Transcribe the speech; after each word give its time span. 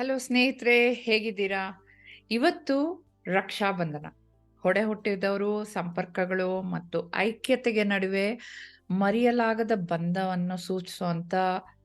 Hello 0.00 0.18
ಸ್ನೇಹಿತರೆ, 0.18 0.92
ಹೇಗಿದ್ದೀರಾ? 0.92 1.86
ಇವತ್ತು 2.30 3.06
ರಕ್ಷಾಬಂಧನ. 3.26 4.06
ಹೊಡೆ 4.62 4.82
ಹುಟ್ಟಿದವರು, 4.82 5.64
ಸಂಪರ್ಕಗಳು 5.64 6.62
ಮತ್ತು 6.62 7.12
ಐಕ್ಯತೆಗೆ 7.16 7.84
ನಡುವೆ 7.84 8.38
ಮರೆಯಲಾಗದ 8.90 9.72
ಬಂಧವನ್ನು 9.74 10.56
ಸೂಚಿಸುವಂತ 10.56 11.34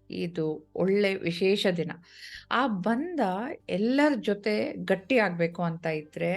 ಇದು 0.09 0.71
ಒಳ್ಳೆ 0.75 1.15
ವಿಶೇಷ 1.15 1.67
ದಿನ. 1.77 1.91
ಆ 2.51 2.67
ಬಂಧ 2.67 3.19
ಎಲ್ಲರ 3.69 4.13
ಜೊತೆ 4.21 4.73
ಗಟ್ಟಿ 4.73 5.17
ಆಗಬೇಕು 5.17 5.63
ಅಂತ 5.63 5.85
ಇದ್ರೆ 5.85 6.31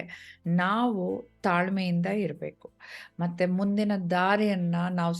ನಾವು 0.46 1.30
ತಾಳ್ಮೆಯಿಂದ 1.42 2.06
ಇರಬೇಕು. 2.06 2.72
ಮತ್ತೆ 3.20 3.46
ಮುಂದಿನ 3.46 3.92
ದಾರಿಯನ್ನ 4.10 4.74
ನಾವು 4.90 5.14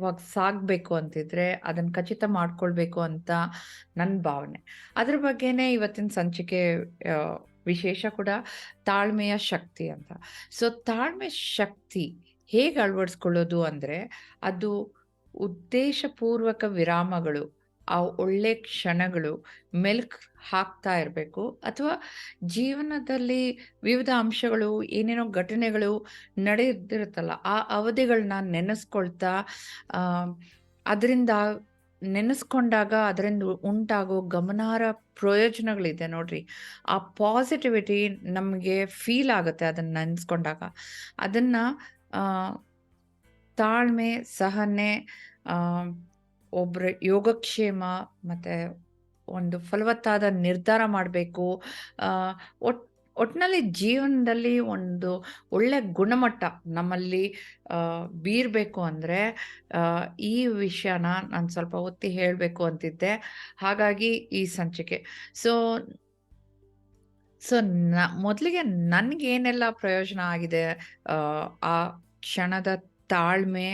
ಸುಗಮವಾಗಿ 0.00 0.32
ಸಾಗ್ಬೇಕು 0.32 0.94
ಅಂತಿದ್ರೆ 0.94 1.52
ಅದನ್ನ 1.52 1.92
ಖಚಿತ 1.92 2.24
ಮಾಡ್ಕೊಳ್ಬೇಕು 2.26 3.00
ಅಂತ 3.00 3.30
ನನ್ನ 3.96 4.22
ಭಾವನೆ. 4.22 4.92
ಅದ್ರ 4.96 5.16
ಬಗ್ಗೆನೇ 5.16 5.72
ಇವತ್ತಿನ 5.72 6.06
ಸಂಚಿಕೆ 6.06 6.76
ವಿಶೇಷ 7.66 8.06
ಕೂಡ 8.08 8.28
ತಾಳ್ಮೆಯ 8.84 9.38
ಶಕ್ತಿ 9.38 9.88
ಅಂತ. 9.88 10.12
ಸೊ, 10.50 10.70
ತಾಳ್ಮೆ 10.70 11.28
ಶಕ್ತಿ 11.28 12.18
ಹೇಗೆ 12.46 12.80
ಅಳವಡಿಸ್ಕೊಳ್ಳೋದು 12.80 13.64
ಅಂದ್ರೆ 13.64 14.10
ಅದು 14.42 14.94
ಉದ್ದೇಶಪೂರ್ವಕ 15.34 16.64
ವಿರಾಮಗಳು 16.68 17.59
ಆ 17.94 17.98
ಒಳ್ಳೆ 18.24 18.52
ಕ್ಷಣಗಳು 18.66 19.32
ಮೆಲ್ಕ್ 19.84 20.16
ಹಾಕ್ತಾ 20.50 20.92
ಇರಬೇಕು. 21.02 21.42
ಅಥವಾ 21.68 21.94
ಜೀವನದಲ್ಲಿ 22.56 23.42
ವಿವಿಧ 23.82 24.10
ಅಂಶಗಳು, 24.22 24.70
ಏನೇನೋ 24.98 25.24
ಘಟನೆಗಳು 25.40 25.92
ನಡೆದಿರುತ್ತಲ್ಲ, 26.48 27.32
ಆ 27.54 27.56
ಅವಧಿಗಳನ್ನ 27.78 28.38
ನೆನೆಸ್ಕೊಳ್ತಾ 28.56 29.34
ಅದರಿಂದ 30.86 31.30
ನೆನೆಸ್ಕೊಂಡಾಗ 32.02 32.92
ಅದರಿಂದ 33.08 33.42
ಉಂಟಾಗೋ 33.70 34.18
ಗಮನಾರ್ಹ 34.34 34.90
ಪ್ರಯೋಜನಗಳಿದೆ 35.20 36.06
ನೋಡ್ರಿ. 36.14 36.40
ಆ 36.88 36.96
ಪಾಸಿಟಿವಿಟಿ 37.18 37.98
ನಮಗೆ 38.36 38.76
ಫೀಲ್ 39.02 39.32
ಆಗುತ್ತೆ 39.38 39.64
ಅದನ್ನ 39.72 39.92
ನೆನೆಸ್ಕೊಂಡಾಗ. 39.98 40.62
ಅದನ್ನು 41.26 41.64
ತಾಳ್ಮೆ, 43.58 44.10
ಸಹನೆ 44.38 44.90
ಆ, 46.52 46.56
ಒಬ್ರ 46.56 46.82
ಯೋಗಕ್ಷೇಮ 47.02 47.82
ಮತ್ತೆ 48.24 48.54
ಒಂದು 49.28 49.58
ಫಲವತ್ತಾದ 49.58 50.22
ನಿರ್ಧಾರ 50.22 50.80
ಮಾಡಬೇಕು. 50.86 51.62
ಒಟ್ 52.62 52.86
ಒಟ್ಟಿನಲ್ಲಿ 53.16 53.60
ಜೀವನದಲ್ಲಿ 53.60 54.58
ಒಂದು 54.60 55.24
ಒಳ್ಳೆ 55.52 55.80
ಗುಣಮಟ್ಟ 55.92 56.44
ನಮ್ಮಲ್ಲಿ 56.66 57.34
ಬೀರಬೇಕು 58.22 58.82
ಅಂದರೆ 58.82 59.18
ಈ 60.20 60.46
ವಿಷಯನ 60.46 61.06
ನಾನು 61.30 61.48
ಸ್ವಲ್ಪ 61.48 61.74
ಒತ್ತಿ 61.74 62.08
ಹೇಳಬೇಕು 62.08 62.64
ಅಂತಿದ್ದೆ. 62.64 63.12
ಹಾಗಾಗಿ 63.58 64.06
ಈ 64.08 64.46
ಸಂಚಿಕೆ. 64.46 64.98
ಸೊ 65.34 65.52
ಸೊ 67.42 67.56
ನ 67.60 67.94
ಮೊದಲಿಗೆ 68.22 68.62
ನನಗೇನೆಲ್ಲ 68.62 69.62
ಪ್ರಯೋಜನ 69.70 70.20
ಆಗಿದೆ 70.20 70.64
ಆ 71.62 71.88
ಕ್ಷಣದ 72.20 72.68
ತಾಳ್ಮೆ 73.14 73.68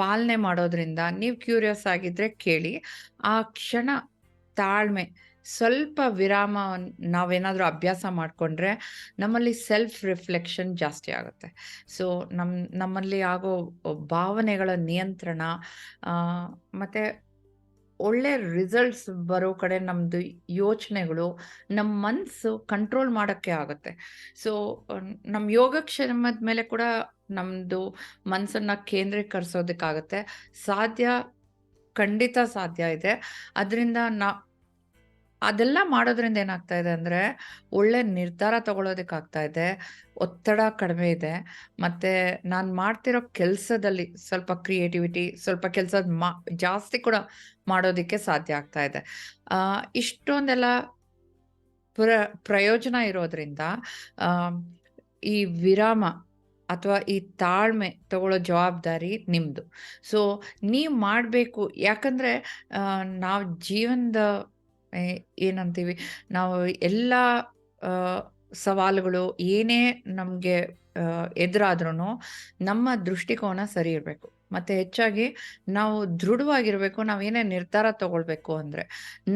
ಪಾಲನೆ 0.00 0.36
ಮಾಡೋದ್ರಿಂದ 0.46 1.00
ನೀವು 1.22 1.36
ಕ್ಯೂರಿಯಸ್ 1.46 1.84
ಆಗಿದ್ರೆ 1.94 2.28
ಕೇಳಿ. 2.46 2.74
ಆ 3.32 3.34
ಕ್ಷಣ 3.58 3.90
ತಾಳ್ಮೆ, 4.56 5.04
ಸ್ವಲ್ಪ 5.46 6.00
ವಿರಾಮ 6.18 6.58
ನಾವೇನಾದರೂ 7.14 7.64
ಅಭ್ಯಾಸ 7.72 8.02
ಮಾಡಿಕೊಂಡ್ರೆ 8.18 8.72
ನಮ್ಮಲ್ಲಿ 9.22 9.52
ಸೆಲ್ಫ್ 9.68 9.98
ರಿಫ್ಲೆಕ್ಷನ್ 10.10 10.70
ಜಾಸ್ತಿ 10.82 11.10
ಆಗುತ್ತೆ. 11.18 11.48
ಸೊ 11.96 12.04
ನಮ್ಮ 12.38 12.52
ನಮ್ಮಲ್ಲಿ 12.82 13.20
ಆಗೋ 13.32 13.52
ಭಾವನೆಗಳ 14.14 14.70
ನಿಯಂತ್ರಣ 14.90 15.42
ಮತ್ತು 16.82 17.00
ಮತ್ತೆ 17.00 17.02
ಒಳ್ಳೆ 18.00 18.30
ರಿಸಲ್ಟ್ಸ್ 18.58 19.06
ಬರೋ 19.30 19.48
ಕಡೆ 19.62 19.78
ನಮ್ಮದು 19.88 20.20
ಯೋಚನೆಗಳು 20.60 21.26
ನಮ್ಮ 21.78 21.90
ಮನಸ್ಸು 22.06 22.50
ಕಂಟ್ರೋಲ್ 22.72 23.10
ಮಾಡೋಕ್ಕೆ 23.18 23.52
ಆಗುತ್ತೆ. 23.62 23.92
ಸೊ 24.42 24.52
ನಮ್ಮ 25.34 25.46
ಯೋಗಕ್ಷೇಮದ 25.60 26.46
ಮೇಲೆ 26.48 26.62
ಕೂಡ 26.72 26.82
ನಮ್ದು 27.30 27.96
ಮನಸ್ಸನ್ನ 28.26 28.70
ಕೇಂದ್ರೀಕರಿಸೋದಕ್ಕಾಗತ್ತೆ. 28.84 30.50
ಸಾಧ್ಯ, 30.64 31.08
ಖಂಡಿತ 31.92 32.38
ಸಾಧ್ಯ 32.44 32.92
ಇದೆ. 32.92 33.22
ಅದರಿಂದ 33.56 33.96
ನಾ, 34.08 34.46
ಅದೆಲ್ಲ 35.42 35.78
ಮಾಡೋದ್ರಿಂದ 35.82 36.38
ಏನಾಗ್ತಾ 36.38 36.78
ಇದೆ 36.78 36.90
ಅಂದ್ರೆ, 36.90 37.38
ಒಳ್ಳೆ 37.72 38.02
ನಿರ್ಧಾರ 38.02 38.54
ತಗೊಳ್ಳೋದಕ್ಕಾಗ್ತಾ 38.60 39.42
ಇದೆ. 39.42 39.80
ಒತ್ತಡ 40.16 40.60
ಕಡಿಮೆ 40.78 41.10
ಇದೆ. 41.10 41.32
ಮತ್ತೆ 41.80 42.42
ನಾನು 42.44 42.74
ಮಾಡ್ತಿರೋ 42.74 43.20
ಕೆಲಸದಲ್ಲಿ 43.20 44.16
ಸ್ವಲ್ಪ 44.16 44.52
ಕ್ರಿಯೇಟಿವಿಟಿ, 44.52 45.36
ಸ್ವಲ್ಪ 45.36 45.66
ಕೆಲಸ 45.66 45.94
ಮಾ, 45.94 46.44
ಜಾಸ್ತಿ 46.52 46.98
ಕೂಡ 46.98 47.14
ಮಾಡೋದಕ್ಕೆ 47.68 48.18
ಸಾಧ್ಯ 48.18 48.54
ಆಗ್ತಾ 48.54 48.84
ಇದೆ. 48.84 49.00
ಇಷ್ಟೊಂದೆಲ್ಲ 49.94 50.64
ಪ್ರ, 51.94 52.10
ಪ್ರಯೋಜನ 52.36 52.94
ಇರೋದ್ರಿಂದ 52.94 53.58
ಈ 55.24 55.44
ವಿರಾಮ 55.44 56.04
ಅಥವಾ 56.74 56.98
ಈ 57.14 57.16
ತಾಳ್ಮೆ 57.42 57.90
ತಗೊಳ್ಳೋ 58.12 58.38
ಜವಾಬ್ದಾರಿ 58.50 59.12
ನಿಮ್ಮದು 59.34 59.62
ಸೊ 60.10 60.20
ನೀವು 60.72 60.92
ಮಾಡಬೇಕು, 61.06 61.62
ಯಾಕಂದರೆ 61.88 62.32
ನಾವು 63.24 63.44
ಜೀವನದ 63.68 64.20
ಏನಂತೀವಿ, 65.48 65.94
ನಾವು 66.36 66.54
ಎಲ್ಲ 66.90 67.12
ಸವಾಲುಗಳು 68.64 69.24
ಏನೇ 69.56 69.80
ನಮಗೆ 70.20 70.56
ಎದುರಾದ್ರೂ 71.44 71.90
ನಮ್ಮ 72.68 72.88
ದೃಷ್ಟಿಕೋನ 73.08 73.64
ಸರಿ 73.74 73.90
ಇರಬೇಕು. 73.96 74.28
ಮತ್ತೆ 74.52 74.72
ಹೆಚ್ಚಾಗಿ 74.74 75.26
ನಾವು 75.68 75.96
ದೃಢವಾಗಿರ್ಬೇಕು 76.20 77.00
ಏನೇ 77.22 77.42
ನಿರ್ಧಾರ 77.54 77.86
ತಗೊಳ್ಬೇಕು 78.02 78.52
ಅಂದ್ರೆ 78.56 78.84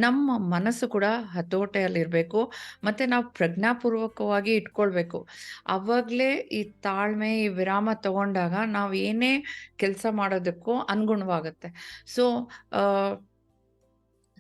ನಮ್ಮ 0.04 0.36
ಮನಸ್ಸು 0.54 0.86
ಕೂಡ 0.88 1.06
ಹತೋಟೆಯಲ್ಲಿರ್ಬೇಕು, 1.34 2.40
ಮತ್ತೆ 2.84 3.06
ನಾವು 3.06 3.24
ಪ್ರಜ್ಞಾಪೂರ್ವಕವಾಗಿ 3.30 4.52
ಇಟ್ಕೊಳ್ಬೇಕು. 4.54 5.20
ಅವಾಗಲೇ 5.68 6.30
ಈ 6.58 6.62
ತಾಳ್ಮೆ, 6.82 7.30
ಈ 7.42 7.46
ವಿರಾಮ 7.60 7.88
ತಗೊಂಡಾಗ 8.06 8.54
ನಾವು 8.76 8.92
ಏನೇ 9.08 9.32
ಕೆಲಸ 9.76 10.06
ಮಾಡೋದಕ್ಕೂ 10.12 10.74
ಅನುಗುಣವಾಗುತ್ತೆ. 10.94 11.70
ಸೊ 12.06 12.24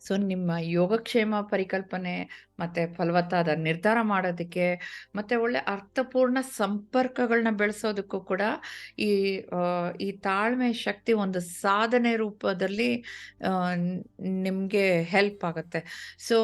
ಸೊ, 0.04 0.12
ನಿಮ್ಮ 0.30 0.50
ಯೋಗಕ್ಷೇಮ 0.72 1.34
ಪರಿಕಲ್ಪನೆ 1.50 2.14
ಮತ್ತೆ 2.60 2.82
ಫಲವತ್ತಾದ 2.94 3.48
ನಿರ್ಧಾರ 3.60 3.98
ಮಾಡೋದಕ್ಕೆ 4.06 4.66
ಮತ್ತೆ 5.14 5.34
ಒಳ್ಳೆ 5.36 5.60
ಅರ್ಥಪೂರ್ಣ 5.68 6.38
ಸಂಪರ್ಕಗಳನ್ನ 6.56 7.52
ಬೆಳೆಸೋದಕ್ಕೂ 7.56 8.20
ಕೂಡ 8.24 8.42
ಈ 9.00 9.10
ಈ 10.00 10.08
ತಾಳ್ಮೆ 10.22 10.70
ಶಕ್ತಿ 10.84 11.12
ಒಂದು 11.24 11.40
ಸಾಧನೆ 11.60 12.12
ರೂಪದಲ್ಲಿ 12.16 12.90
ನಿಮಗೆ 14.46 14.84
ಹೆಲ್ಪ್ 15.12 15.44
ಆಗುತ್ತೆ. 15.44 15.82
ಸೊ 16.20 16.38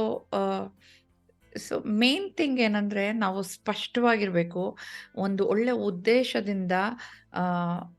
ಸೊ 1.59 1.81
ಮೇನ್ 1.81 2.37
ಥಿಂಗ್ 2.37 2.61
ಏನಂದ್ರೆ 2.61 3.12
ನಾವು 3.12 3.43
ಸ್ಪಷ್ಟವಾಗಿರ್ಬೇಕು 3.43 4.78
ಒಂದು 5.16 5.47
ಒಳ್ಳೆ 5.47 5.71
ಉದ್ದೇಶದಿಂದ 5.71 6.72
ಆ, 7.33 7.44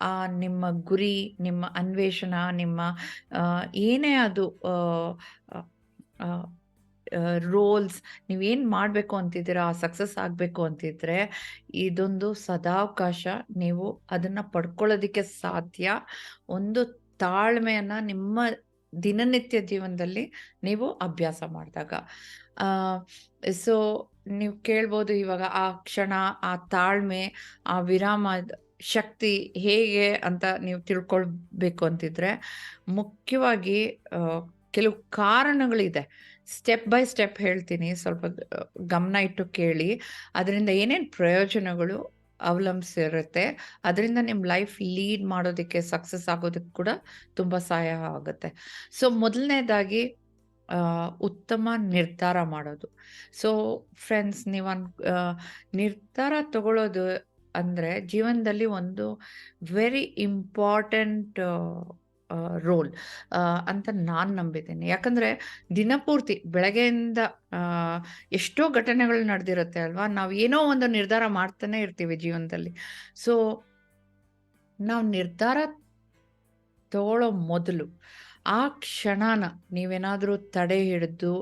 ಆ 0.01 0.27
ನಿಮ್ಮ 0.27 0.69
ಗುರಿ 0.69 1.37
ನಿಮ್ಮ 1.39 1.65
ಅನ್ವೇಷಣ 1.75 2.33
ನಿಮ್ಮ 2.51 2.81
ಏನೇ 3.75 4.13
ಅದು 4.13 4.45
ರೋಲ್ಸ್ 7.51 8.01
ನೀವೇನು 8.29 8.69
ಮಾಡಬೇಕು 8.69 9.15
ಅಂತಿದ್ದೀರಾ 9.15 9.71
ಸಕ್ಸಸ್ 9.71 10.17
ಆಗಬೇಕು 10.17 10.63
ಅಂತಿದ್ರೆ 10.63 11.17
ಇದೊಂದು 11.73 12.33
ಸದಾವಕಾಶ. 12.33 13.27
ನೀವು 13.57 14.03
ಅದನ್ನು 14.11 14.51
ಪಡ್ಕೊಳ್ಳೋದಕ್ಕೆ 14.51 15.23
ಸಾಧ್ಯ. 15.23 15.91
ಒಂದು 16.49 16.83
ತಾಳ್ಮೆಯನ್ನು 17.17 18.05
ನಿಮ್ಮ 18.05 18.39
ದಿನನಿತ್ಯ 19.03 19.59
ಜೀವನದಲ್ಲಿ 19.61 20.23
ನೀವು 20.63 20.91
ಅಭ್ಯಾಸ 20.91 21.43
ಮಾಡಿದಾಗ. 21.47 21.93
ಆ 22.50 22.50
ಸೊ 23.63 23.75
ನೀವು 24.39 24.55
ಕೇಳ್ಬೋದು 24.69 25.11
ಇವಾಗ 25.23 25.43
ಆ 25.63 25.65
ಕ್ಷಣ, 25.87 26.13
ಆ 26.49 26.51
ತಾಳ್ಮೆ, 26.73 27.23
ಆ 27.73 27.75
ವಿರಾಮ 27.91 28.27
ಶಕ್ತಿ 28.93 29.33
ಹೇಗೆ 29.65 30.07
ಅಂತ 30.27 30.45
ನೀವು 30.67 30.79
ತಿಳ್ಕೊಳ್ಬೇಕು 30.89 31.83
ಅಂತಿದ್ರೆ 31.89 32.31
ಮುಖ್ಯವಾಗಿ 32.99 33.79
ಕೆಲವು 34.75 34.95
ಕಾರಣಗಳಿದೆ. 35.19 36.03
ಸ್ಟೆಪ್ 36.55 36.85
ಬೈ 36.91 37.01
ಸ್ಟೆಪ್ 37.11 37.37
ಹೇಳ್ತೀನಿ, 37.47 37.89
ಸ್ವಲ್ಪ 38.01 38.25
ಗಮನ 38.93 39.17
ಇಟ್ಟು 39.27 39.43
ಕೇಳಿ. 39.59 39.89
ಅದರಿಂದ 40.39 40.69
ಏನೇನು 40.83 41.07
ಪ್ರಯೋಜನಗಳು 41.17 41.97
ಅವಲಂಬಿಸಿರುತ್ತೆ, 42.39 43.43
ಅದರಿಂದ 43.87 44.19
ನಿಮ್ಮ 44.29 44.41
ಲೈಫ್ 44.53 44.75
ಲೀಡ್ 44.97 45.25
ಮಾಡೋದಕ್ಕೆ 45.33 45.79
ಸಕ್ಸಸ್ 45.93 46.27
ಆಗೋದಕ್ಕೆ 46.33 46.71
ಕೂಡ 46.79 46.89
ತುಂಬ 47.39 47.53
ಸಹಾಯ 47.69 47.91
ಆಗುತ್ತೆ. 48.15 48.49
ಸೊ 48.99 49.05
ಮೊದಲನೇದಾಗಿ 49.23 50.01
ಉತ್ತಮ 51.27 51.69
ನಿರ್ಧಾರ 51.95 52.37
ಮಾಡೋದು. 52.53 52.87
ಸೊ 53.41 53.49
ಫ್ರೆಂಡ್ಸ್ 54.05 54.43
ನೀವು 54.53 54.69
ನಿರ್ಧಾರ 55.81 56.33
ತಗೊಳ್ಳೋದು 56.55 57.05
ಅಂದರೆ 57.55 57.89
ಜೀವನದಲ್ಲಿ 58.13 58.67
ಒಂದು 58.79 59.05
ವೆರಿ 59.77 60.03
ಇಂಪಾರ್ಟೆಂಟ್ 60.27 61.39
ರೋಲ್ 62.65 62.89
ಅಂತ 63.71 63.87
ನಾನು 64.09 64.31
ನಂಬಿದ್ದೀನಿ. 64.35 64.85
ಯಾಕಂದರೆ 64.87 65.29
ದಿನಪೂರ್ತಿ 65.79 66.35
ಬೆಳಗ್ಗೆಯಿಂದ 66.53 67.19
ಎಷ್ಟೋ 68.37 68.63
ಘಟನೆಗಳು 68.79 69.19
ನಡೆದಿರುತ್ತೆ 69.31 69.79
ಅಲ್ವಾ? 69.87 70.05
ನಾವು 70.19 70.31
ಏನೋ 70.45 70.59
ಒಂದು 70.73 70.87
ನಿರ್ಧಾರ 70.97 71.23
ಮಾಡ್ತಾನೆ 71.39 71.79
ಇರ್ತೀವಿ 71.85 72.17
ಜೀವನದಲ್ಲಿ. 72.25 72.71
ಸೊ 73.23 73.33
ನಾವು 74.79 75.03
ನಿರ್ಧಾರ 75.17 75.57
ತಗೊಳ್ಳೋ 76.91 77.27
ಮೊದಲು 77.51 77.87
ಆ 78.45 78.67
ಕ್ಷಣನ 78.79 79.45
ನೀವೇನಾದರೂ 79.71 80.37
ತಡೆ 80.37 80.79
ಹಿಡಿದು 80.83 81.33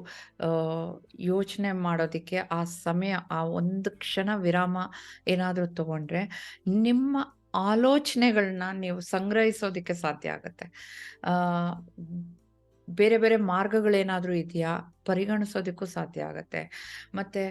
ಯೋಚನೆ 1.19 1.71
ಮಾಡೋದಕ್ಕೆ 1.71 2.37
ಆ 2.51 2.63
ಸಮಯ, 2.63 3.13
ಆ 3.31 3.41
ಒಂದು 3.43 3.91
ಕ್ಷಣ 3.97 4.29
ವಿರಾಮ 4.37 4.77
ಏನಾದರೂ 5.27 5.67
ತಗೊಂಡ್ರೆ 5.73 6.23
ನಿಮ್ಮ 6.67 7.17
ಆಲೋಚನೆಗಳನ್ನ 7.55 8.63
ನೀವು 8.79 8.99
ಸಂಗ್ರಹಿಸೋದಕ್ಕೆ 8.99 9.93
ಸಾಧ್ಯ 9.93 10.29
ಆಗುತ್ತೆ. 10.29 10.65
ಬೇರೆ 12.97 13.17
ಬೇರೆ 13.17 13.37
ಮಾರ್ಗಗಳೇನಾದರೂ 13.51 14.33
ಇದೆಯಾ? 14.33 14.73
ಪರಿಗಣಿಸೋದಕ್ಕೂ 15.07 15.85
ಸಾಧ್ಯ 15.95 16.21
ಆಗುತ್ತೆ. 16.21 16.61
ಮತ್ತೆ 17.15 17.43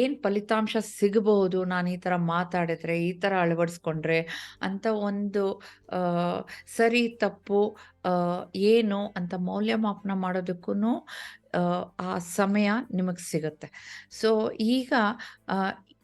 ಏನು 0.00 0.14
ಫಲಿತಾಂಶ 0.22 0.76
ಸಿಗಬಹುದು? 0.98 1.64
ನಾನು 1.64 1.88
ಈ 1.90 1.96
ಥರ 1.96 2.16
ಮಾತಾಡಿದ್ರೆ, 2.34 2.96
ಈ 3.08 3.12
ಥರ 3.22 3.32
ಅಳವಡಿಸ್ಕೊಂಡ್ರೆ 3.44 4.18
ಅಂತ 4.62 4.86
ಒಂದು 5.08 5.44
ಸರಿ, 6.78 7.02
ತಪ್ಪು 7.24 7.60
ಏನು 8.72 9.00
ಅಂತ 9.16 9.34
ಮೌಲ್ಯಮಾಪನ 9.50 10.14
ಮಾಡೋದಕ್ಕೂ 10.24 10.74
ಆ 12.00 12.10
ಸಮಯ 12.36 12.70
ನಿಮಗೆ 12.94 13.22
ಸಿಗುತ್ತೆ. 13.32 13.68
ಸೊ, 14.10 14.30
ಈಗ 14.72 14.92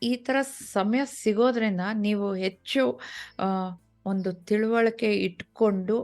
ಈ 0.03 0.12
ಥರ 0.17 0.37
ಸಮಯ 0.73 1.03
ಸಿಗೋದ್ರಿಂದ 1.21 1.85
ನೀವು 1.99 2.35
ಹೆಚ್ಚು 2.37 2.83
ಒಂದು 4.06 4.31
ತಿಳುವಳಿಕೆ 4.49 5.11
ಇಟ್ಕೊಂಡು 5.29 5.97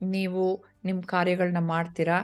ನೀವು 0.00 0.44
ನಿಮ್ಮ 0.84 1.00
ಕಾರ್ಯಗಳನ್ನ 1.06 1.58
ಮಾಡ್ತೀರಾ? 1.66 2.18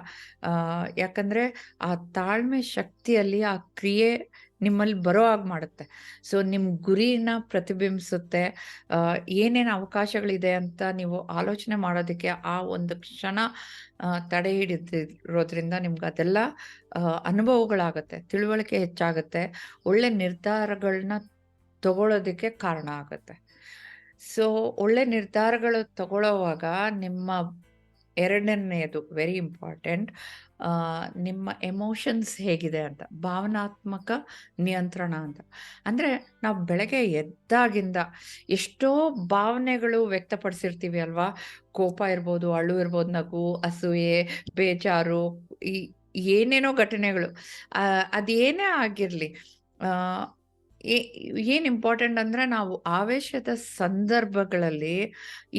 ಯಾಕಂದರೆ 0.99 1.77
ಆ 1.81 1.95
ತಾಳ್ಮೆ 1.95 2.63
ಶಕ್ತಿಯಲ್ಲಿ 2.63 3.43
ಆ 3.43 3.57
ಕ್ರಿಯೆ 3.57 4.11
ನಿಮ್ಮಲ್ಲಿ 4.61 4.95
ಬರೋ 5.03 5.25
ಹಾಗೆ 5.27 5.49
ಮಾಡುತ್ತೆ. 5.49 5.85
ಸೊ 6.23 6.43
ನಿಮ್ಮ 6.43 6.77
ಗುರಿನ 6.81 7.29
ಪ್ರತಿಬಿಂಬಿಸುತ್ತೆ. 7.39 8.43
ಏನೇನು 9.29 9.73
ಅವಕಾಶಗಳಿದೆ 9.73 10.53
ಅಂತ 10.53 10.83
ನೀವು 10.93 11.27
ಆಲೋಚನೆ 11.29 11.75
ಮಾಡೋದಕ್ಕೆ 11.77 12.29
ಆ 12.29 12.61
ಒಂದು 12.61 12.97
ಕ್ಷಣ 12.97 13.39
ತಡೆ 14.31 14.53
ಹಿಡಿದಿರೋದ್ರಿಂದ 14.53 15.75
ನಿಮ್ಗೆ 15.81 16.07
ಅದೆಲ್ಲ 16.07 16.39
ಅನುಭವಗಳಾಗುತ್ತೆ. 17.25 18.23
ತಿಳುವಳಿಕೆ 18.23 18.79
ಹೆಚ್ಚಾಗುತ್ತೆ. 18.79 19.43
ಒಳ್ಳೆ 19.87 20.09
ನಿರ್ಧಾರಗಳನ್ನ 20.09 21.13
ತಗೊಳ್ಳೋದಕ್ಕೆ 21.83 22.51
ಕಾರಣ 22.51 22.89
ಆಗುತ್ತೆ. 22.93 23.35
ಸೊ, 24.35 24.45
ಒಳ್ಳೆ 24.79 25.05
ನಿರ್ಧಾರಗಳು 25.05 25.95
ತಗೊಳ್ಳೋವಾಗ 25.95 26.65
ನಿಮ್ಮ 26.99 27.31
ಎರಡನೆಯದು 28.25 29.01
ವೆರಿ 29.19 29.37
ಇಂಪಾರ್ಟೆಂಟ್ 29.45 30.11
ನಿಮ್ಮ 31.27 31.49
ಎಮೋಷನ್ಸ್ 31.63 32.33
ಹೇಗಿದೆ 32.47 32.81
ಅಂತ, 32.89 33.03
ಭಾವನಾತ್ಮಕ 33.27 34.11
ನಿಯಂತ್ರಣ 34.67 35.13
ಅಂತ. 35.27 35.41
ಅಂದರೆ 35.89 36.11
ನಾವು 36.45 36.57
ಬೆಳಗ್ಗೆ 36.71 37.01
ಎದ್ದಾಗಿಂದ 37.21 37.99
ಎಷ್ಟೋ 38.57 38.91
ಭಾವನೆಗಳು 39.35 40.01
ವ್ಯಕ್ತಪಡಿಸಿರ್ತೀವಿ 40.15 41.01
ಅಲ್ವಾ? 41.07 41.29
ಕೋಪ 41.79 42.01
ಇರ್ಬೋದು 42.15 42.49
ಅಳು 42.61 42.77
ಇರ್ಬೋದು, 42.85 43.13
ನಗು, 43.19 43.45
ಅಸೂಯೆ, 43.69 44.19
ಬೇಜಾರು, 44.61 45.23
ಈ 45.73 45.77
ಏನೇನೋ 46.35 46.71
ಘಟನೆಗಳು. 46.85 47.29
ಅದೇನೇ 48.19 48.69
ಆಗಿರಲಿ 48.85 49.29
ಏನು 51.55 51.67
ಇಂಪಾರ್ಟೆಂಟ್ 51.73 52.19
ಅಂದರೆ 52.23 52.43
ನಾವು 52.57 52.75
ಆವೇಶದ 52.87 53.51
ಸಂದರ್ಭಗಳಲ್ಲಿ 53.81 54.97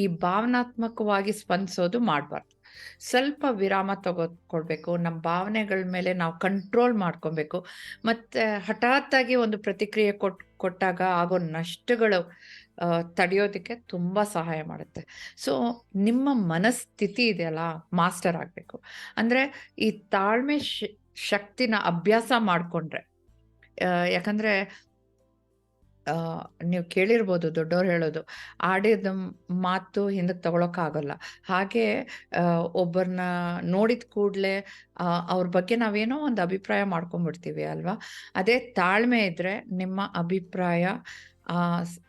ಈ 0.01 0.03
ಭಾವನಾತ್ಮಕವಾಗಿ 0.25 1.33
ಸ್ಪಂದಿಸೋದು 1.41 1.99
ಮಾಡಬಾರ್ದು. 2.11 2.53
ಸ್ವಲ್ಪ 3.09 3.43
ವಿರಾಮ 3.61 3.91
ತಗೋಕೊಳ್ಬೇಕು 4.05 4.91
ನಮ್ಮ 5.05 5.17
ಭಾವನೆಗಳ 5.21 5.79
ಮೇಲೆ 5.95 6.11
ನಾವು 6.21 6.33
ಕಂಟ್ರೋಲ್ 6.45 6.95
ಮಾಡ್ಕೊಬೇಕು. 7.03 7.59
ಮತ್ತು 8.05 8.41
ಹಠಾತ್ತಾಗಿ 8.67 9.35
ಒಂದು 9.35 9.57
ಪ್ರತಿಕ್ರಿಯೆ 9.67 10.13
ಕೊಟ್, 10.23 10.41
ಕೊಟ್ಟಾಗ 10.57 11.01
ಆಗೋ 11.21 11.37
ನಷ್ಟಗಳು 11.57 12.19
ತಡೆಯೋದಕ್ಕೆ 13.17 13.75
ತುಂಬ 13.93 14.23
ಸಹಾಯ 14.37 14.59
ಮಾಡುತ್ತೆ. 14.63 15.01
ಸೊ 15.37 15.51
ನಿಮ್ಮ 16.07 16.29
ಮನಸ್ಥಿತಿ 16.53 17.23
ಇದೆಯಲ್ಲ 17.33 17.63
ಮಾಸ್ಟರ್ 17.93 18.37
ಆಗಬೇಕು. 18.43 18.75
ಅಂದರೆ 19.17 19.41
ಈ 19.77 19.89
ತಾಳ್ಮೆ 20.15 20.57
ಶಕ್ತಿನ 21.31 21.75
ಅಭ್ಯಾಸ 21.91 22.31
ಮಾಡಿಕೊಂಡ್ರೆ 22.49 23.01
ಯಾಕಂದರೆ 24.13 24.53
ನೀವು 26.63 26.83
ಕೇಳಿರ್ಬೋದು 26.83 27.47
ದೊಡ್ಡವ್ರು 27.55 27.89
ಹೇಳೋದು. 27.89 28.21
ಆಡಿದ 28.61 29.07
ಮಾತು 29.65 30.01
ಹಿಂದಕ್ಕೆ 30.09 30.43
ತಗೊಳಕ್ಕಾಗಲ್ಲ. 30.43 31.13
ಹಾಗೆ 31.47 31.85
ಒಬ್ಬರನ್ನ 32.73 33.25
ನೋಡಿದ 33.75 34.05
ಕೂಡಲೇ 34.09 34.55
ಅವ್ರ 35.29 35.45
ಬಗ್ಗೆ 35.47 35.75
ನಾವೇನೋ 35.75 36.17
ಒಂದು 36.19 36.41
ಅಭಿಪ್ರಾಯ 36.41 36.83
ಮಾಡ್ಕೊಂಡ್ಬಿಡ್ತೀವಿ 36.95 37.63
ಅಲ್ವಾ? 37.63 37.95
ಅದೇ 38.35 38.57
ತಾಳ್ಮೆ 38.79 39.21
ಇದ್ರೆ 39.25 39.53
ನಿಮ್ಮ 39.73 39.99
ಅಭಿಪ್ರಾಯ, 40.15 40.85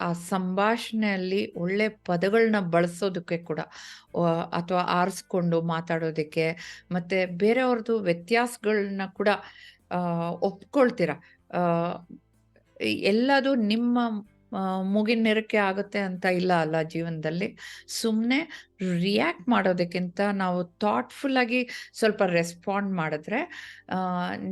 ಆ 0.01 0.09
ಸಂಭಾಷಣೆಯಲ್ಲಿ 0.31 1.43
ಒಳ್ಳೆ 1.57 1.87
ಪದಗಳನ್ನ 2.09 2.59
ಬಳಸೋದಕ್ಕೆ 2.75 3.39
ಕೂಡ 3.39 3.61
ಅಥವಾ 4.53 4.83
ಆರಿಸ್ಕೊಂಡು 4.99 5.59
ಮಾತಾಡೋದಕ್ಕೆ, 5.63 6.47
ಮತ್ತೆ 6.93 7.19
ಬೇರೆಯವ್ರದ್ದು 7.43 7.95
ವ್ಯತ್ಯಾಸಗಳನ್ನ 8.01 9.07
ಕೂಡ 9.13 9.29
ಒಪ್ಕೊಳ್ತೀರ? 10.41 11.11
ಎಲ್ಲದು 12.81 13.55
ನಿಮ್ಮ 13.55 13.99
ಮುಗಿನ 14.83 15.21
ನೆರಕೆ 15.23 15.57
ಆಗುತ್ತೆ 15.57 15.99
ಅಂತ 15.99 16.25
ಇಲ್ಲ 16.25 16.53
ಅಲ್ಲ 16.53 16.77
ಜೀವನದಲ್ಲಿ? 16.83 17.49
ಸುಮ್ಮನೆ 18.01 18.39
ರಿಯಾಕ್ಟ್ 19.03 19.49
ಮಾಡೋದಕ್ಕಿಂತ 19.49 20.21
ನಾವು 20.33 20.65
ಥಾಟ್ಫುಲ್ 20.79 21.37
ಆಗಿ 21.37 21.61
ಸ್ವಲ್ಪ 21.93 22.23
ರೆಸ್ಪಾಂಡ್ 22.23 22.93
ಮಾಡಿದ್ರೆ 22.93 23.41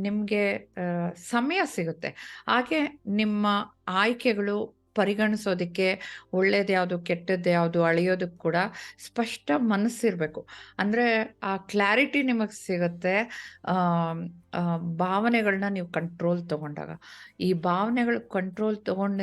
ನಿಮಗೆ 0.01 0.43
ಸಮಯ 1.31 1.61
ಸಿಗುತ್ತೆ. 1.65 2.11
ಹಾಗೆ 2.47 2.81
ನಿಮ್ಮ 3.05 3.47
ಆಯ್ಕೆಗಳು 3.87 4.78
ಪರಿಗಣಿಸೋದಕ್ಕೆ 4.99 5.87
ಒಳ್ಳೇದು 6.39 6.71
ಯಾವುದು 6.77 6.95
ಕೆಟ್ಟದ್ದು 7.09 7.49
ಯಾವುದು 7.57 7.79
ಅಳೆಯೋದಕ್ಕೆ 7.89 8.39
ಕೂಡ 8.45 8.57
ಸ್ಪಷ್ಟ 9.07 9.49
ಮನಸ್ಸಿರಬೇಕು. 9.73 10.41
ಅಂದರೆ 10.81 11.05
ಆ 11.51 11.53
ಕ್ಲಾರಿಟಿ 11.73 12.21
ನಿಮಗೆ 12.31 12.55
ಸಿಗುತ್ತೆ 12.67 13.15
ಭಾವನೆಗಳನ್ನ 15.03 15.69
ನೀವು 15.77 15.89
ಕಂಟ್ರೋಲ್ 15.99 16.41
ತಗೊಂಡಾಗ. 16.53 16.91
ಈ 17.47 17.49
ಭಾವನೆಗಳು 17.69 18.19
ಕಂಟ್ರೋಲ್ 18.37 18.79
ತಗೊಂಡ 18.89 19.21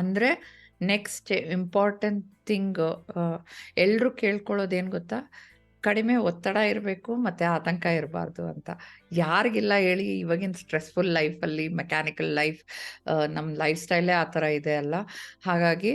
ಅಂದರೆ 0.00 0.30
ನೆಕ್ಸ್ಟ್ 0.92 1.30
ಇಂಪಾರ್ಟೆಂಟ್ 1.58 2.24
ಥಿಂಗ್ 2.48 2.80
ಎಲ್ಲರೂ 3.84 4.08
ಕೇಳ್ಕೊಳ್ಳೋದೇನು 4.22 4.90
ಗೊತ್ತಾ? 4.96 5.18
ಕಡಿಮೆ 5.86 6.14
ಒತ್ತಡ 6.30 6.56
ಇರಬೇಕು, 6.72 7.10
ಮತ್ತೆ 7.26 7.44
ಆತಂಕ 7.54 7.84
ಇರಬಾರ್ದು 8.00 8.44
ಅಂತ. 8.52 8.68
ಯಾರಿಗಿಲ್ಲ 9.22 9.72
ಹೇಳಿ 9.86 10.06
ಇವಾಗಿನ 10.24 10.54
ಸ್ಟ್ರೆಸ್ಫುಲ್ 10.62 11.10
ಲೈಫಲ್ಲಿ 11.18 11.66
ಮೆಕ್ಯಾನಿಕಲ್ 11.80 12.30
ಲೈಫ್ 12.40 12.60
ನಮ್ಮ 13.36 13.48
ಲೈಫ್ 13.64 13.80
ಸ್ಟೈಲೇ 13.86 14.14
ಆ 14.22 14.26
ಥರ 14.36 14.44
ಇದೆ 14.60 14.76
ಅಲ್ಲ. 14.82 14.94
ಹಾಗಾಗಿ 15.48 15.92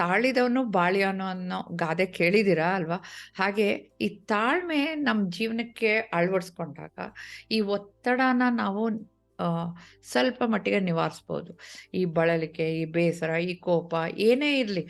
ತಾಳಿದವನು 0.00 0.60
ಬಾಳಿಯವನು 0.76 1.26
ಅನ್ನೋ 1.32 1.58
ಗಾದೆ 1.82 2.06
ಕೇಳಿದ್ದೀರಾ 2.18 2.68
ಅಲ್ವಾ? 2.78 2.98
ಹಾಗೆ 3.40 3.66
ಈ 4.06 4.08
ತಾಳ್ಮೆ 4.32 4.80
ನಮ್ಮ 5.06 5.20
ಜೀವನಕ್ಕೆ 5.36 5.90
ಅಳವಡಿಸ್ಕೊಂಡಾಗ 6.18 6.98
ಈ 7.56 7.60
ಒತ್ತಡನ 7.76 8.42
ನಾವು 8.62 8.84
ಸ್ವಲ್ಪ 10.10 10.40
ಮಟ್ಟಿಗೆ 10.52 10.80
ನಿವಾರಿಸ್ಬೋದು. 10.88 11.52
ಈ 11.98 12.02
ಬಳಲಿಕೆ, 12.16 12.66
ಈ 12.80 12.82
ಬೇಸರ, 12.96 13.30
ಈ 13.50 13.54
ಕೋಪ 13.66 13.94
ಏನೇ 14.26 14.50
ಇರಲಿ 14.60 14.84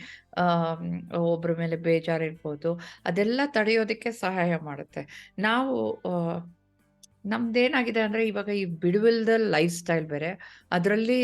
ಒಬ್ಬರ 1.33 1.53
ಮೇಲೆ 1.63 1.77
ಬೇಜಾರಿರ್ಬೋದು. 1.89 2.71
ಅದೆಲ್ಲ 3.07 3.41
ತಡೆಯೋದಕ್ಕೆ 3.57 4.11
ಸಹಾಯ 4.25 4.53
ಮಾಡುತ್ತೆ. 4.69 5.03
ನಾವು 5.39 5.75
ನಮ್ದೇನಾಗಿದೆ 7.33 8.01
ಅಂದರೆ 8.01 8.23
ಇವಾಗ 8.29 8.51
ಈ 8.63 8.65
ಬಿಡುವಿಲ್ದ 8.83 9.35
ಲೈಫ್ 9.55 9.75
ಸ್ಟೈಲ್ 9.79 10.07
ಬೇರೆ. 10.07 10.31
ಅದರಲ್ಲಿ 10.73 11.21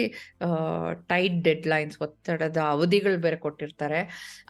ಟೈಟ್ 1.13 1.37
ಡೆಡ್ 1.47 1.67
ಲೈನ್ಸ್ 1.67 1.99
ಒತ್ತಡದ 2.03 2.59
ಅವಧಿಗಳು 2.75 3.19
ಬೇರೆ 3.19 3.39
ಕೊಟ್ಟಿರ್ತಾರೆ. 3.47 4.01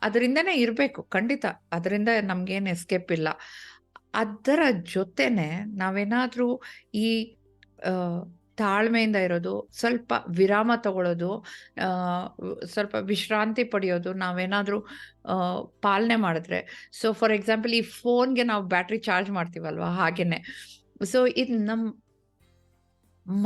ಅದರಿಂದನೇ 0.03 0.55
ಇರಬೇಕು, 0.55 1.03
ಖಂಡಿತ. 1.17 1.45
ಅದರಿಂದ 1.73 2.11
ನಮಗೇನು 2.23 2.71
ಎಸ್ಕೇಪ್ 2.71 3.11
ಇಲ್ಲ. 3.13 3.29
ಅದರ 4.15 4.61
ಜೊತೆನೆ 4.95 5.49
ನಾವೇನಾದರೂ 5.83 6.49
ಈ 7.07 7.09
ತಾಳ್ಮೆಯಿಂದ 8.63 9.19
ಇರೋದು, 9.27 9.55
ಸ್ವಲ್ಪ 9.81 10.13
ವಿರಾಮ 10.41 10.71
ತಗೊಳ್ಳೋದು 10.87 11.31
ಸ್ವಲ್ಪ 12.75 12.95
ವಿಶ್ರಾಂತಿ 13.13 13.65
ಪಡೆಯೋದು, 13.75 14.13
ನಾವೇನಾದರೂ 14.25 14.81
ಪಾಲನೆ 15.87 16.19
ಮಾಡಿದ್ರೆ. 16.27 16.61
ಸೊ 17.01 17.09
ಫಾರ್ 17.21 17.35
ಎಕ್ಸಾಂಪಲ್ 17.39 17.75
ಈ 17.81 17.83
ಫೋನ್ಗೆ 18.01 18.47
ನಾವು 18.53 18.65
ಬ್ಯಾಟ್ರಿ 18.75 19.01
ಚಾರ್ಜ್ 19.09 19.33
ಮಾಡ್ತೀವಲ್ವ 19.39 19.89
ಹಾಗೇನೆ. 20.03 20.41
ಸೊ 21.13 21.21
ಇದು 21.43 21.57
ನಮ್ಮ 21.71 21.87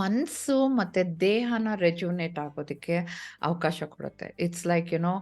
ಮನಸ್ಸು 0.00 0.56
ಮತ್ತು 0.78 1.00
ದೇಹನ 1.22 1.68
ರೆಜುನೇಟ್ 1.86 2.38
ಆಗೋದಕ್ಕೆ 2.44 2.94
ಅವಕಾಶ 3.48 3.78
ಕೊಡುತ್ತೆ. 3.94 4.26
ಇಟ್ಸ್ 4.44 4.64
ಲೈಕ್ 4.70 4.88
ಯುನೋ 4.94 5.14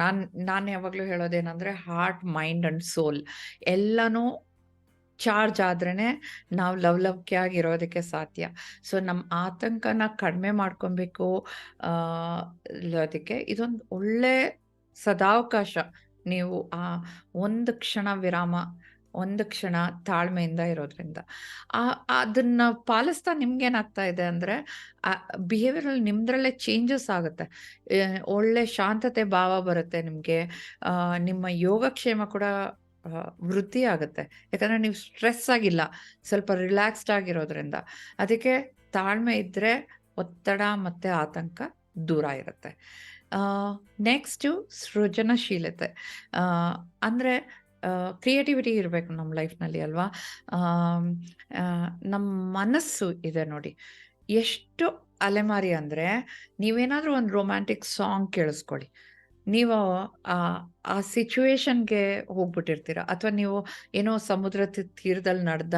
ನಾನು 0.00 0.20
ನಾನು 0.50 0.66
ಯಾವಾಗಲೂ 0.74 1.04
ಹೇಳೋದೇನೆಂದರೆ 1.12 1.72
ಹಾರ್ಟ್ 1.88 2.22
ಮೈಂಡ್ 2.38 2.64
ಆ್ಯಂಡ್ 2.66 2.84
ಸೋಲ್ 2.94 3.20
ಎಲ್ಲನೂ 3.74 4.24
ಚಾರ್ಜ್ 5.20 5.60
ಆದ್ರೇನೆ 5.60 6.08
ನಾವು 6.52 6.76
ಲವಲವಿಕೆಯಾಗಿರೋದಕ್ಕೆ 6.76 8.02
ಸಾಧ್ಯ. 8.02 8.48
ಸೊ 8.82 9.00
ನಮ್ಮ 9.00 9.22
ಆತಂಕನ 9.32 10.02
ಕಡಿಮೆ 10.16 10.50
ಮಾಡ್ಕೊಬೇಕು 10.50 11.46
ಅದಕ್ಕೆ 13.02 13.34
ಇದೊಂದು 13.48 13.86
ಒಳ್ಳೆ 13.90 14.60
ಸದಾವಕಾಶ. 14.94 15.78
ನೀವು 16.26 16.68
ಆ 16.68 16.96
ಒಂದು 17.34 17.72
ಕ್ಷಣ 17.72 18.08
ವಿರಾಮ, 18.14 18.54
ಒಂದು 19.14 19.44
ಕ್ಷಣ 19.44 19.76
ತಾಳ್ಮೆಯಿಂದ 20.06 20.60
ಇರೋದ್ರಿಂದ. 20.60 21.18
ಆ, 21.74 21.90
ಅದನ್ನ 22.08 22.60
ಪಾಲಿಸ್ತಾ 22.86 23.34
ನಿಮ್ಗೇನಾಗ್ತಾ 23.34 24.04
ಇದೆ 24.04 24.22
ಅಂದರೆ 24.22 24.54
ಬಿಹೇವಿಯರಲ್ಲಿ 25.38 26.00
ನಿಮ್ದ್ರಲ್ಲೇ 26.00 26.50
ಚೇಂಜಸ್ 26.50 27.10
ಆಗುತ್ತೆ. 27.10 27.46
ಒಳ್ಳೆ 28.26 28.66
ಶಾಂತತೆ 28.66 29.24
ಭಾವ 29.24 29.62
ಬರುತ್ತೆ 29.62 30.02
ನಿಮಗೆ. 30.02 30.38
ನಿಮ್ಮ 31.18 31.46
ಯೋಗಕ್ಷೇಮ 31.48 32.24
ಕೂಡ 32.24 32.42
ವೃದ್ಧಿ 33.50 33.82
ಆಗುತ್ತೆ. 33.92 34.22
ಯಾಕಂದರೆ 34.52 34.80
ನೀವು 34.86 34.96
ಸ್ಟ್ರೆಸ್ 35.04 35.46
ಆಗಿಲ್ಲ, 35.54 35.82
ಸ್ವಲ್ಪ 36.30 36.50
ರಿಲ್ಯಾಕ್ಸ್ಡ್ 36.64 37.12
ಆಗಿರೋದ್ರಿಂದ. 37.18 37.76
ಅದಕ್ಕೆ 38.24 38.54
ತಾಳ್ಮೆ 38.96 39.34
ಇದ್ದರೆ 39.44 39.72
ಒತ್ತಡ 40.22 40.62
ಮತ್ತು 40.86 41.08
ಆತಂಕ 41.22 41.60
ದೂರ 42.10 42.24
ಇರುತ್ತೆ. 42.42 42.70
ನೆಕ್ಸ್ಟು 44.10 44.48
ಸೃಜನಶೀಲತೆ. 44.82 45.88
ಅಂದರೆ 47.08 47.34
ಕ್ರಿಯೇಟಿವಿಟಿ 48.24 48.72
ಇರಬೇಕು 48.80 49.10
ನಮ್ಮ 49.18 49.32
ಲೈಫ್ನಲ್ಲಿ 49.40 49.80
ಅಲ್ವಾ? 49.86 50.06
ನಮ್ಮ 52.14 52.26
ಮನಸ್ಸು 52.58 53.06
ಇದೆ 53.28 53.44
ನೋಡಿ. 53.52 53.72
ಎಷ್ಟು 54.42 54.86
ಅಲೆಮಾರಿ 55.28 55.70
ಅಂದರೆ, 55.78 56.08
ನೀವೇನಾದರೂ 56.64 57.10
ಒಂದು 57.20 57.32
ರೊಮ್ಯಾಂಟಿಕ್ 57.38 57.86
ಸಾಂಗ್ 57.96 58.28
ಕೇಳಿಸ್ಕೊಳ್ಳಿ. 58.36 58.88
ನೀವು, 59.50 59.78
ಆ 60.86 61.00
ಸಿಚುವೇಶನ್ಗೆ 61.00 62.20
ಹೋಗ್ಬಿಟ್ಟಿರ್ತೀರ? 62.20 62.98
ಅಥವಾ 62.98 63.30
ನೀವು 63.30 63.66
ಏನೋ 63.94 64.16
ಸಮುದ್ರ 64.18 64.60
ತೀರದಲ್ಲಿ 65.02 65.44
ನಡೆದ 65.44 65.74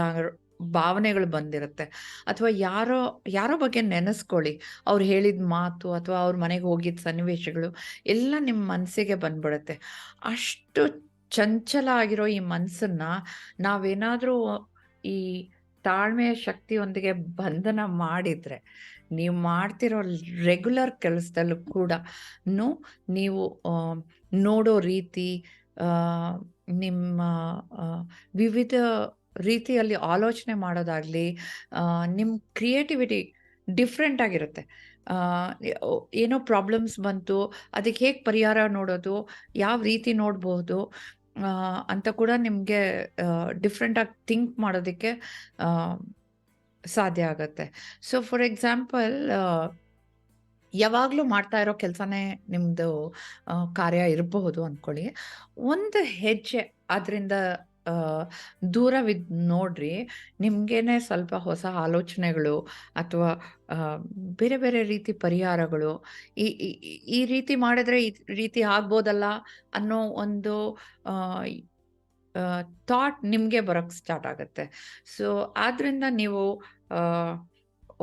ಭಾವನೆಗಳು 0.63 1.27
ಬಂದಿರುತ್ತೆ. 1.27 1.85
ಅಥವಾ 2.27 2.49
ಯಾರೋ 2.51 3.23
ಯಾರೋ 3.29 3.59
ಬಗ್ಗೆ 3.59 3.81
ನೆನೆಸ್ಕೊಳ್ಳಿ. 3.81 4.61
ಅವ್ರು 4.87 5.05
ಹೇಳಿದ 5.05 5.43
ಮಾತು 5.43 5.93
ಅಥವಾ 5.93 6.19
ಅವ್ರ 6.19 6.37
ಮನೆಗೆ 6.37 6.65
ಹೋಗಿದ್ದ 6.65 7.01
ಸನ್ನಿವೇಶಗಳು 7.01 7.77
ಎಲ್ಲ 8.07 8.35
ನಿಮ್ಮ 8.41 8.73
ಮನಸ್ಸಿಗೆ 8.73 9.15
ಬಂದ್ಬಿಡುತ್ತೆ. 9.15 9.75
ಅಷ್ಟು 10.25 11.13
ಚಂಚಲ 11.31 11.89
ಆಗಿರೋ 11.93 12.27
ಈ 12.27 12.39
ಮನಸ್ಸನ್ನ 12.39 13.03
ನಾವೇನಾದರೂ 13.61 14.37
ಈ 15.05 15.51
ತಾಳ್ಮೆಯ 15.89 16.33
ಶಕ್ತಿಯೊಂದಿಗೆ 16.47 17.13
ಬಂಧನ 17.41 17.81
ಮಾಡಿದರೆ, 18.05 18.59
ನೀವು 19.19 19.35
ಮಾಡ್ತಿರೋ 19.49 19.99
ರೆಗ್ಯುಲರ್ 20.51 20.93
ಕೆಲಸದಲ್ಲೂ 21.05 21.59
ಕೂಡ 21.77 21.93
ನೀವು 23.19 23.43
ನೋಡೋ 24.49 24.75
ರೀತಿ 24.93 25.29
ನಿಮ್ಮ 26.85 27.21
ವಿವಿಧ 28.43 28.75
ರೀತಿಯಲ್ಲಿ 29.49 29.97
ಆಲೋಚನೆ 30.15 30.55
ಮಾಡೋದಾಗಲಿ 30.65 31.27
ನಿಮ್ಮ 32.19 32.33
ಕ್ರಿಯೇಟಿವಿಟಿ 32.59 33.21
ಡಿಫ್ರೆಂಟ್ 33.69 34.21
ಆಗಿರುತ್ತೆ. 34.27 34.63
ಏನೋ 36.23 36.37
ಪ್ರಾಬ್ಲಮ್ಸ್ 36.51 36.97
ಬಂತು, 37.07 37.39
ಅದಕ್ಕೆ 37.79 38.01
ಹೇಗೆ 38.05 38.21
ಪರಿಹಾರ 38.29 38.59
ನೋಡೋದು, 38.77 39.15
ಯಾವ 39.65 39.79
ರೀತಿ 39.91 40.11
ನೋಡ್ಬೋದು 40.23 40.79
ಅಂತ 41.89 42.09
ಕೂಡ 42.09 42.31
ನಿಮಗೆ 42.37 42.81
ಡಿಫ್ರೆಂಟಾಗಿ 43.61 44.15
ಥಿಂಕ್ 44.27 44.61
ಮಾಡೋದಕ್ಕೆ 44.61 45.11
ಸಾಧ್ಯ 46.85 47.23
ಆಗುತ್ತೆ. 47.23 47.65
ಸೊ 48.03 48.17
ಫಾರ್ 48.21 48.43
ಎಕ್ಸಾಂಪಲ್ 48.43 49.17
ಯಾವಾಗಲೂ 50.75 51.25
ಮಾಡ್ತಾ 51.25 51.59
ಇರೋ 51.61 51.75
ಕೆಲಸನೇ 51.75 52.43
ನಿಮ್ಮದು 52.49 53.15
ಕಾರ್ಯ 53.77 54.03
ಇರಬಹುದು 54.11 54.65
ಅಂದ್ಕೊಳ್ಳಿ 54.65 55.07
ಒಂದು 55.73 56.01
ಹೆಜ್ಜೆ 56.05 56.63
ಅದರಿಂದ 56.91 57.33
ದೂರವಿದ್ 58.75 59.27
ನೋಡ್ರಿ, 59.53 59.95
ನಿಮ್ಗೇನೆ 60.45 60.97
ಸ್ವಲ್ಪ 61.09 61.35
ಹೊಸ 61.47 61.65
ಆಲೋಚನೆಗಳು 61.85 62.57
ಅಥವಾ 63.03 63.31
ಬೇರೆ 64.41 64.57
ಬೇರೆ 64.65 64.81
ರೀತಿ 64.93 65.13
ಪರಿಹಾರಗಳು, 65.27 65.93
ಈ 66.45 66.47
ಈ 67.19 67.21
ರೀತಿ 67.33 67.55
ಮಾಡಿದ್ರೆ 67.67 67.99
ಈ 68.09 68.11
ರೀತಿ 68.43 68.63
ಆಗ್ಬೋದಲ್ಲ 68.77 69.27
ಅನ್ನೋ 69.81 70.01
ಒಂದು 70.25 70.55
ಥಾಟ್ 72.91 73.19
ನಿಮಗೆ 73.33 73.61
ಬರೋಕ್ಕೆ 73.69 73.97
ಸ್ಟಾರ್ಟ್ 74.01 74.29
ಆಗುತ್ತೆ. 74.33 74.65
ಸೊ 75.15 75.27
ಆದ್ರಿಂದ 75.65 76.05
ನೀವು 76.21 76.43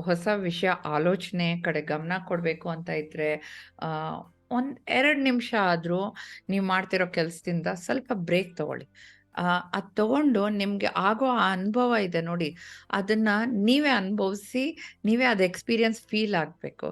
ಹೊಸ 0.07 0.27
ವಿಷಯ, 0.47 0.71
ಆಲೋಚನೆ 0.95 1.47
ಕಡೆ 1.65 1.81
ಗಮನ 1.93 2.13
ಕೊಡಬೇಕು 2.29 2.67
ಅಂತ 2.75 2.89
ಇದ್ರೆ 3.03 3.29
ಒಂದು 4.57 4.75
ಎರಡು 4.97 5.21
ನಿಮಿಷ 5.29 5.49
ಆದರೂ 5.71 6.01
ನೀವು 6.51 6.65
ಮಾಡ್ತಿರೋ 6.73 7.07
ಕೆಲಸದಿಂದ 7.17 7.67
ಸ್ವಲ್ಪ 7.85 8.11
ಬ್ರೇಕ್ 8.29 8.51
ತಗೊಳ್ಳಿ. 8.59 8.87
ಅದು 9.77 9.89
ತಗೊಂಡು 9.99 10.41
ನಿಮಗೆ 10.61 10.89
ಆಗೋ 11.07 11.27
ಆ 11.43 11.45
ಅನುಭವ 11.57 11.97
ಇದೆ 12.07 12.21
ನೋಡಿ. 12.29 12.49
ಅದನ್ನ 12.97 13.29
ನೀವೇ 13.67 13.91
ಅನುಭವಿಸಿ, 14.01 14.63
ನೀವೇ 15.09 15.25
ಅದು 15.33 15.43
ಎಕ್ಸ್ಪೀರಿಯನ್ಸ್ 15.49 15.99
ಫೀಲ್ 16.11 16.35
ಆಗಬೇಕು. 16.41 16.87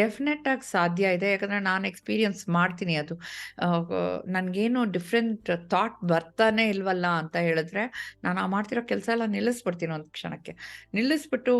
ಡೆಫಿನೆಟ್ 0.00 0.46
ಆಗಿ 0.52 0.66
ಸಾಧ್ಯ 0.74 1.14
ಇದೆ. 1.16 1.28
ಯಾಕಂದ್ರೆ 1.34 1.60
ನಾನು 1.70 1.84
ಎಕ್ಸ್ಪೀರಿಯನ್ಸ್ 1.92 2.42
ಮಾಡ್ತೀನಿ 2.58 2.96
ಅದು. 3.02 3.16
ನನಗೇನು 4.36 4.82
ಡಿಫ್ರೆಂಟ್ 4.96 5.50
ಥಾಟ್ 5.74 5.98
ಬರ್ತಾನೆ 6.14 6.64
ಇಲ್ವಲ್ಲ 6.74 7.06
ಅಂತ 7.22 7.36
ಹೇಳಿದ್ರೆ 7.48 7.84
ನಾನು 8.24 8.38
ಆ 8.44 8.46
ಮಾಡ್ತಿರೋ 8.56 8.84
ಕೆಲಸ 8.92 9.08
ಎಲ್ಲ 9.16 9.26
ನಿಲ್ಲಿಸ್ಬಿಡ್ತೀನಿ 9.36 9.94
ಒಂದು 9.98 10.10
ಕ್ಷಣಕ್ಕೆ. 10.18 10.54
ನಿಲ್ಲಿಸ್ಬಿಟ್ಟು 10.98 11.54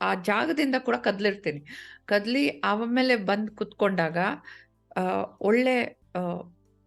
ಆ 0.00 0.10
ಜಾಗದಿಂದ 0.30 0.76
ಕೂಡ 0.86 0.96
ಕದ್ಲಿರ್ತೀನಿ. 1.06 1.60
ಕದ್ಲಿ 2.12 2.44
ಆಮೇಲೆ 2.70 3.16
ಬಂದು 3.30 3.50
ಕುತ್ಕೊಂಡಾಗ 3.60 4.18
ಒಳ್ಳೆ 5.50 5.76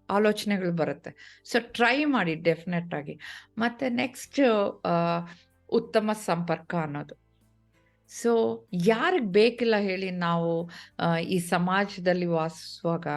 ಆಲೋಚನೆಗಳು 0.09 0.71
ಬರುತ್ತೆ. 0.71 1.43
ಸೊ 1.45 1.59
ಟ್ರೈ 1.59 2.05
ಮಾಡಿ 2.05 2.35
ಡೆಫಿನೆಟ್ 2.35 2.93
ಆಗಿ. 2.93 3.19
ಮತ್ತೆ 3.57 3.89
ನೆಕ್ಸ್ಟ್ 3.89 4.41
ಉತ್ತಮ 5.69 6.11
ಸಂಪರ್ಕ 6.25 6.75
ಅನ್ನೋದು. 6.75 7.15
ಸೊ 8.09 8.31
ಯಾರಿಗೆ 8.85 9.25
ಬೇಕಿಲ್ಲ 9.25 9.75
ಹೇಳಿ 9.77 10.11
ನಾವು 10.11 10.69
ಈ 11.19 11.37
ಸಮಾಜದಲ್ಲಿ 11.37 12.25
ವಾಸಿಸುವಾಗ 12.25 13.07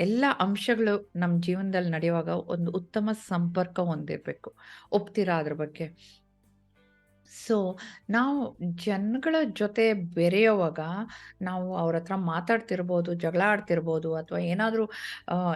ಎಲ್ಲ 0.00 0.24
ಅಂಶಗಳು 0.40 1.12
ನಮ್ಮ 1.16 1.40
ಜೀವನದಲ್ಲಿ 1.42 1.90
ನಡೆಯುವಾಗ 1.90 2.28
ಒಂದು 2.28 2.70
ಉತ್ತಮ 2.70 3.10
ಸಂಪರ್ಕ 3.12 3.80
ಹೊಂದಿರಬೇಕು. 3.80 4.54
ಒಪ್ತೀರಾ 4.92 5.38
ಅದ್ರ 5.38 5.52
ಬಗ್ಗೆ? 5.52 5.86
ಸೊ, 7.46 7.56
ನಾವು 8.10 8.40
ಜನಗಳ 8.84 9.36
ಜೊತೆ 9.60 9.84
ಬೆರೆಯುವಾಗ 10.16 10.80
ನಾವು 11.42 11.66
ಅವ್ರ 11.76 11.94
ಹತ್ರ 11.96 12.14
ಮಾತಾಡ್ತಿರ್ಬೋದು, 12.30 13.10
ಜಗಳ 13.24 13.42
ಆಡ್ತಿರ್ಬೋದು 13.52 14.10
ಅಥವಾ 14.14 14.40
ಏನಾದರೂ 14.52 14.84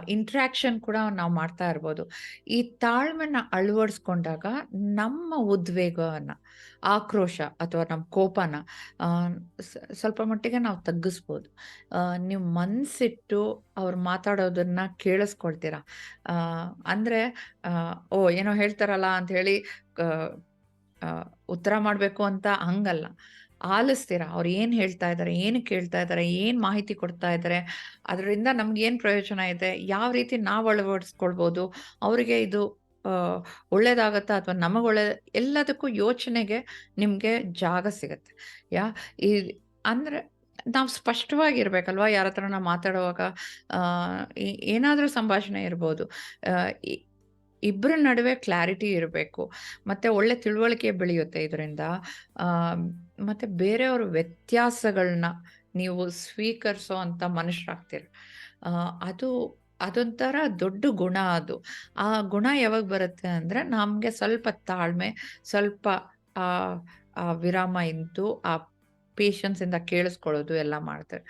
ಇಂಟ್ರ್ಯಾಕ್ಷನ್ 0.09 0.81
ಕೂಡ 0.81 0.97
ನಾವು 1.21 1.33
ಮಾಡ್ತಾ 1.33 1.69
ಇರ್ಬೋದು. 1.71 2.05
ಈ 2.49 2.59
ತಾಳ್ಮೆನ 2.87 3.37
ಅಳವಡಿಸ್ಕೊಂಡಾಗ 3.53 4.47
ನಮ್ಮ 5.00 5.33
ಉದ್ವೇಗವನ್ನು 5.57 6.37
ಆಕ್ರೋಶ 6.95 7.41
ಅಥವಾ 7.61 7.85
ನಮ್ಮ 7.91 8.05
ಕೋಪನ 8.17 8.57
ಸ್ವಲ್ಪ 10.00 10.21
ಮಟ್ಟಿಗೆ 10.31 10.59
ನಾವು 10.59 10.79
ತಗ್ಗಿಸ್ಬೋದು. 10.83 11.49
ನೀವು 12.29 12.43
ಮನಸ್ಸಿಟ್ಟು 12.61 13.41
ಅವ್ರು 13.77 13.99
ಮಾತಾಡೋದನ್ನ 14.11 14.81
ಕೇಳಿಸ್ಕೊಳ್ತೀರಾ? 15.05 15.81
ಅಂದರೆ 16.87 17.21
ಓ, 18.12 18.21
ಏನೋ 18.41 18.53
ಹೇಳ್ತಾರಲ್ಲ 18.62 19.09
ಅಂತ 19.21 19.31
ಹೇಳಿ 19.31 19.57
ಉತ್ತರ 21.54 21.73
ಮಾಡಬೇಕು 21.78 22.23
ಅಂತ 22.30 22.47
ಹಂಗಲ್ಲ. 22.69 23.07
ಆಲಿಸ್ತೀರಾ, 23.76 24.26
ಅವ್ರು 24.26 24.49
ಏನು 24.49 24.73
ಹೇಳ್ತಾ 24.73 25.07
ಇದ್ದಾರೆ 25.11 25.33
ಏನು 25.47 25.59
ಕೇಳ್ತಾ 25.71 25.99
ಇದ್ದಾರೆ 26.02 26.23
ಏನು 26.45 26.61
ಮಾಹಿತಿ 26.61 26.95
ಕೊಡ್ತಾ 26.95 27.30
ಇದ್ದಾರೆ 27.37 27.59
ಅದರಿಂದ 28.12 28.49
ನಮ್ಗೆ 28.52 28.83
ಏನು 28.88 28.99
ಪ್ರಯೋಜನ 28.99 29.40
ಇದೆ, 29.54 29.71
ಯಾವ 29.87 30.09
ರೀತಿ 30.12 30.37
ನಾವು 30.50 30.69
ಅಳವಡಿಸ್ಕೊಳ್ಬೋದು, 30.69 31.64
ಅವರಿಗೆ 32.02 32.38
ಇದು 32.42 32.62
ಒಳ್ಳೇದಾಗತ್ತಾ 33.73 34.35
ಅಥವಾ 34.40 34.54
ನಮಗ್ 34.54 34.87
ಒಳ್ಳೆ, 34.90 35.04
ಎಲ್ಲದಕ್ಕೂ 35.35 35.88
ಯೋಚನೆಗೆ 35.88 36.59
ನಿಮಗೆ 36.99 37.33
ಜಾಗ 37.62 37.87
ಸಿಗತ್ತೆ, 38.00 38.33
ಯಾ? 38.73 38.87
ಈ, 39.28 39.30
ಅಂದ್ರೆ 39.85 40.21
ನಾವು 40.69 40.88
ಸ್ಪಷ್ಟವಾಗಿರ್ಬೇಕಲ್ವಾ 40.88 42.09
ಯಾರ 42.09 42.26
ನಾವು 42.49 42.64
ಮಾತಾಡುವಾಗ 42.64 43.21
ಏನಾದರೂ 44.75 45.09
ಸಂಭಾಷಣೆ 45.09 45.64
ಇರ್ಬೋದು 45.64 46.04
ಇಬ್ಬರ 47.62 47.93
ನಡುವೆ 48.09 48.35
ಕ್ಲಾರಿಟಿ 48.47 48.88
ಇರಬೇಕು. 48.99 49.43
ಮತ್ತು 49.87 50.09
ಒಳ್ಳೆ 50.19 50.35
ತಿಳುವಳಿಕೆ 50.45 50.90
ಬೆಳೆಯುತ್ತೆ 51.02 51.40
ಇದರಿಂದ. 51.49 51.83
ಮತ್ತು 53.29 53.47
ಬೇರೆಯವ್ರ 53.62 54.05
ವ್ಯತ್ಯಾಸಗಳನ್ನ 54.19 55.31
ನೀವು 55.76 56.02
ಸ್ವೀಕರಿಸೋ 56.23 56.97
ಅಂತ 57.07 57.23
ಮನುಷ್ಯರಾಗ್ತೀರ 57.38 58.05
ಅದು, 59.11 59.29
ಅದೊಂಥರ 59.81 60.37
ದೊಡ್ಡ 60.62 60.85
ಗುಣ 61.02 61.17
ಅದು. 61.38 61.57
ಆ 61.97 62.09
ಗುಣ 62.35 62.47
ಯಾವಾಗ 62.64 62.85
ಬರುತ್ತೆ 62.95 63.29
ಅಂದರೆ 63.38 63.61
ನಮಗೆ 63.76 64.11
ಸ್ವಲ್ಪ 64.21 64.49
ತಾಳ್ಮೆ, 64.71 65.09
ಸ್ವಲ್ಪ 65.50 65.87
ವಿರಾಮ 67.45 67.76
ಇಂತು, 67.93 68.26
ಆ 68.50 68.52
ಪೇಷನ್ಸಿಂದ 69.19 69.76
ಕೇಳಿಸ್ಕೊಳ್ಳೋದು 69.90 70.55
ಎಲ್ಲ 70.55 70.75
ಮಾಡ್ತಾರೆ. 70.81 71.25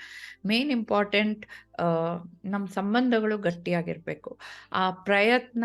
ಮೇನ್ 0.46 0.70
ಇಂಪಾರ್ಟೆಂಟ್ 0.70 1.42
ನಮ್ಮ 2.52 2.64
ಸಂಬಂಧಗಳು 2.78 3.36
ಗಟ್ಟಿಯಾಗಿರಬೇಕು. 3.48 4.30
ಆ 4.72 4.84
ಪ್ರಯತ್ನ 5.08 5.64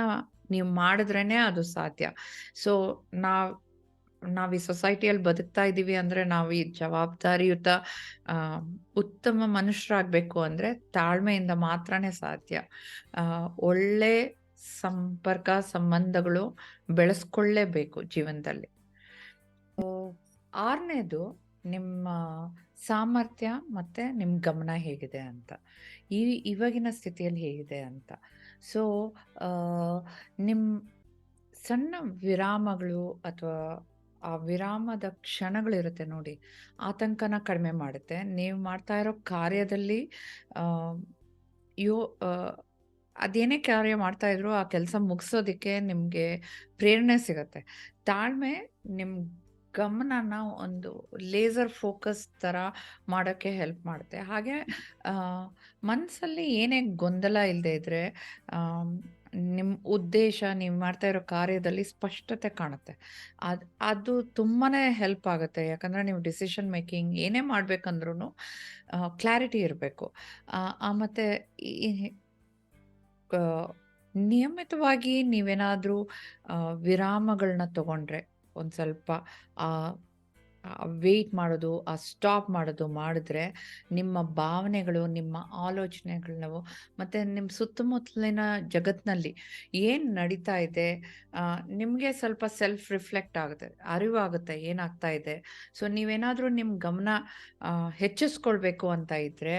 ನೀವು 0.51 0.67
ಮಾಡಿದ್ರೇನೆ 0.67 1.35
ಅದು 1.35 1.63
ಸಾಧ್ಯ. 1.63 2.11
ಸೊ 2.55 3.03
ನಾವ್ 3.13 3.61
ನಾವ್ 4.29 4.55
ಈ 4.55 4.57
ಸೊಸೈಟಿಯಲ್ಲಿ 4.57 5.23
ಬದುಕ್ತಾ 5.23 5.63
ಇದ್ದೀವಿ 5.63 5.95
ಅಂದ್ರೆ 5.95 6.23
ನಾವು 6.23 6.51
ಈ 6.51 6.71
ಜವಾಬ್ದಾರಿಯುತ 6.71 7.67
ಉತ್ತಮ 8.95 9.41
ಮನುಷ್ಯರಾಗ್ಬೇಕು 9.45 10.41
ಅಂದ್ರೆ 10.41 10.73
ತಾಳ್ಮೆಯಿಂದ 10.73 11.51
ಮಾತ್ರನೇ 11.51 12.11
ಸಾಧ್ಯ. 12.11 12.61
ಒಳ್ಳೆ 13.57 14.37
ಸಂಪರ್ಕ, 14.79 15.49
ಸಂಬಂಧಗಳು 15.71 16.57
ಬೆಳೆಸ್ಕೊಳ್ಳೇಬೇಕು 16.89 18.03
ಜೀವನದಲ್ಲಿ. 18.03 18.69
ಆರನೇದು 20.53 21.45
ನಿಮ್ಮ 21.65 22.07
ಸಾಮರ್ಥ್ಯ 22.85 23.51
ಮತ್ತೆ 23.69 24.11
ನಿಮ್ಮ 24.11 24.39
ಗಮನ 24.39 24.69
ಹೇಗಿದೆ 24.75 25.19
ಅಂತ. 25.19 25.53
ಈ, 26.11 26.21
ಇವಾಗಿನ 26.31 26.87
ಸ್ಥಿತಿಯಲ್ಲಿ 26.89 27.39
ಹೇಗಿದೆ 27.39 27.79
ಅಂತ. 27.79 28.11
ಸೊ 28.61 28.81
ನಿಮ್ಮ 30.39 30.63
ಸಣ್ಣ 31.67 31.95
ವಿರಾಮಗಳು 32.25 33.03
ಅಥವಾ 33.25 33.59
ಆ 34.21 34.31
ವಿರಾಮದ 34.49 35.05
ಕ್ಷಣಗಳಿರುತ್ತೆ 35.25 36.05
ನೋಡಿ, 36.05 36.33
ಆತಂಕನ 36.79 37.37
ಕಡಿಮೆ 37.49 37.71
ಮಾಡುತ್ತೆ. 37.71 38.17
ನೀವು 38.37 38.57
ಮಾಡ್ತಾ 38.59 38.95
ಇರೋ 39.01 39.13
ಕಾರ್ಯದಲ್ಲಿ 39.13 39.99
ಯೋ 41.77 41.97
ಅದೇನೇ 43.15 43.57
ಕಾರ್ಯ 43.67 43.95
ಮಾಡ್ತಾ 43.95 44.27
ಇದ್ರು 44.27 44.51
ಆ 44.53 44.63
ಕೆಲಸ 44.73 44.95
ಮುಗಿಸೋದಕ್ಕೆ 45.09 45.73
ನಿಮಗೆ 45.79 46.25
ಪ್ರೇರಣೆ 46.77 47.17
ಸಿಗುತ್ತೆ. 47.27 47.61
ತಾಳ್ಮೆ 48.05 48.53
ನಿಮ್ಮ 48.99 49.13
ಗಮನನ 49.79 50.35
ಒಂದು 50.65 50.91
ಲೇಸರ್ 51.33 51.71
ಫೋಕಸ್ 51.81 52.23
ಥರ 52.43 52.57
ಮಾಡೋಕ್ಕೆ 53.09 53.51
ಹೆಲ್ಪ್ 53.61 53.83
ಮಾಡುತ್ತೆ. 53.85 54.19
ಹಾಗೆ 54.31 54.55
ಮನಸ್ಸಲ್ಲಿ 55.83 56.45
ಏನೇ 56.61 56.79
ಗೊಂದಲ 57.03 57.37
ಇಲ್ಲದೆ 57.53 57.73
ಇದ್ದರೆ 57.79 58.01
ನಿಮ್ಮ 59.57 59.71
ಉದ್ದೇಶ, 59.95 60.39
ನೀವು 60.59 60.75
ಮಾಡ್ತಾ 60.79 61.07
ಇರೋ 61.11 61.21
ಕಾರ್ಯದಲ್ಲಿ 61.31 61.83
ಸ್ಪಷ್ಟತೆ 61.83 62.49
ಕಾಣುತ್ತೆ. 62.59 62.93
ಅದು 63.41 63.65
ಅದು 63.81 64.13
ತುಂಬಾ 64.39 64.67
ಹೆಲ್ಪ್ 65.01 65.27
ಆಗುತ್ತೆ. 65.27 65.63
ಯಾಕಂದರೆ 65.67 66.03
ನೀವು 66.03 66.19
ಡಿಸಿಷನ್ 66.21 66.69
ಮೇಕಿಂಗ್ 66.71 67.11
ಏನೇ 67.25 67.41
ಮಾಡಬೇಕಂದ್ರೂ 67.53 68.29
ಕ್ಲಾರಿಟಿ 69.21 69.59
ಇರಬೇಕು. 69.67 70.07
ಮತ್ತು 71.01 71.25
ನಿಯಮಿತವಾಗಿ 74.15 75.15
ನೀವೇನಾದರೂ 75.33 75.97
ವಿರಾಮಗಳನ್ನ 76.81 77.65
ತಗೊಂಡ್ರೆ 77.79 78.21
ಒಂದು 78.55 78.75
ಸ್ವಲ್ಪ 78.79 79.09
ವೆಯ್ಟ್ 81.03 81.33
ಮಾಡೋದು, 81.39 81.71
ಆ 81.91 81.93
ಸ್ಟಾಪ್ 82.05 82.47
ಮಾಡೋದು 82.55 82.85
ಮಾಡಿದ್ರೆ, 82.99 83.43
ನಿಮ್ಮ 83.97 84.21
ಭಾವನೆಗಳು, 84.39 85.01
ನಿಮ್ಮ 85.17 85.35
ಆಲೋಚನೆಗಳು 85.65 86.59
ಮತ್ತು 86.99 87.19
ನಿಮ್ಮ 87.35 87.49
ಸುತ್ತಮುತ್ತಲಿನ 87.57 88.39
ಜಗತ್ತಿನಲ್ಲಿ 88.75 89.31
ಏನು 89.81 90.07
ನಡೀತಾ 90.19 90.55
ಇದೆ, 90.67 90.87
ನಿಮಗೆ 91.81 92.11
ಸ್ವಲ್ಪ 92.21 92.43
ಸೆಲ್ಫ್ 92.59 92.87
ರಿಫ್ಲೆಕ್ಟ್ 92.95 93.37
ಆಗುತ್ತೆ. 93.43 93.69
ಅರಿವಾಗುತ್ತೆ 93.95 94.55
ಏನಾಗ್ತಾ 94.71 95.11
ಇದೆ. 95.19 95.35
ಸೊ 95.79 95.85
ನೀವೇನಾದರೂ 95.97 96.49
ನಿಮ್ಮ 96.59 96.73
ಗಮನ 96.87 97.09
ಹೆಚ್ಚಿಸ್ಕೊಳ್ಬೇಕು 98.03 98.89
ಅಂತ 98.97 99.11
ಇದ್ದರೆ 99.27 99.57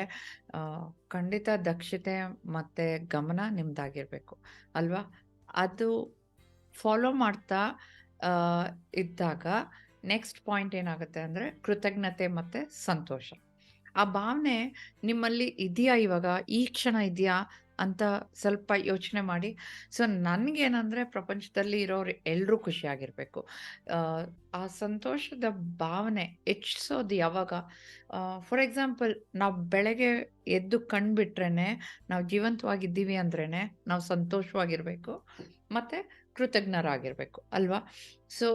ಖಂಡಿತ 1.17 1.49
ದಕ್ಷತೆ 1.71 2.17
ಮತ್ತು 2.57 2.87
ಗಮನ 3.17 3.41
ನಿಮ್ಮದಾಗಿರಬೇಕು 3.59 4.37
ಅಲ್ವಾ? 4.75 5.05
ಅದು 5.65 5.89
ಫಾಲೋ 6.75 7.11
ಮಾಡ್ತಾ 7.25 7.61
ಇದ್ದಾಗ 8.95 9.47
ನೆಕ್ಸ್ಟ್ 10.05 10.41
ಪಾಯಿಂಟ್ 10.47 10.75
ಏನಾಗುತ್ತೆ 10.75 11.21
ಅಂದರೆ 11.21 11.51
ಕೃತಜ್ಞತೆ 11.65 12.27
ಮತ್ತು 12.39 12.59
ಸಂತೋಷ. 12.85 13.29
ಆ 13.97 14.05
ಭಾವನೆ 14.19 14.57
ನಿಮ್ಮಲ್ಲಿ 15.05 15.47
ಇದೆಯಾ 15.67 15.95
ಇವಾಗ? 16.07 16.27
ಈ 16.49 16.67
ಕ್ಷಣ 16.67 16.97
ಇದೆಯಾ? 16.97 17.37
ಅಂತ 17.81 18.03
ಸ್ವಲ್ಪ 18.35 18.73
ಯೋಚನೆ 18.77 19.21
ಮಾಡಿ. 19.21 19.51
ಸೊ 19.93 20.07
ನನಗೇನಂದರೆ 20.07 21.05
ಪ್ರಪಂಚದಲ್ಲಿ 21.05 21.81
ಇರೋರು 21.83 22.13
ಎಲ್ಲರೂ 22.27 22.59
ಖುಷಿಯಾಗಿರಬೇಕು. 22.59 23.41
ಆ 24.55 24.61
ಸಂತೋಷದ 24.67 25.45
ಭಾವನೆ 25.85 26.25
ಹೆಚ್ಚಿಸೋದು 26.49 27.15
ಯಾವಾಗ? 27.15 27.53
ಫಾರ್ 28.41 28.63
ಎಕ್ಸಾಂಪಲ್ 28.63 29.15
ನಾವು 29.35 29.57
ಬೆಳಗ್ಗೆ 29.75 30.11
ಎದ್ದು 30.49 30.81
ಕಂಡುಬಿಟ್ರೇ 30.95 31.51
ನಾವು 32.11 32.25
ಜೀವಂತವಾಗಿದ್ದೀವಿ 32.29 33.17
ಅಂದ್ರೇ 33.17 33.47
ನಾವು 33.87 34.01
ಸಂತೋಷವಾಗಿರಬೇಕು. 34.13 35.15
ಮತ್ತು 35.73 35.99
ಕೃತಜ್ಞರಾಗಿರಬೇಕು, 36.37 37.41
ಅಲ್ವಾ? 37.59 37.81
So 38.39 38.49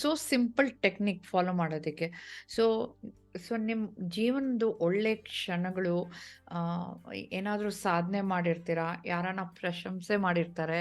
so 0.00 0.08
simple 0.30 0.68
technique 0.84 1.22
follow 1.32 1.52
ಮಾಡೋದಕ್ಕೆ. 1.60 2.06
ಸೊ 2.54 2.64
ಸೊ 3.44 3.52
ನಿಮ್ಮ 3.68 3.84
ಜೀವನದ 4.16 4.64
ಒಳ್ಳೆ 4.86 5.12
ಕ್ಷಣಗಳು 5.28 5.94
ಏನಾದರೂ 7.38 7.70
ಸಾಧನೆ 7.86 8.20
ಮಾಡಿರ್ತೀರಾ? 8.32 8.88
ಯಾರನ್ನ 9.12 9.44
ಪ್ರಶಂಸೆ 9.60 10.16
ಮಾಡಿರ್ತಾರೆ? 10.26 10.80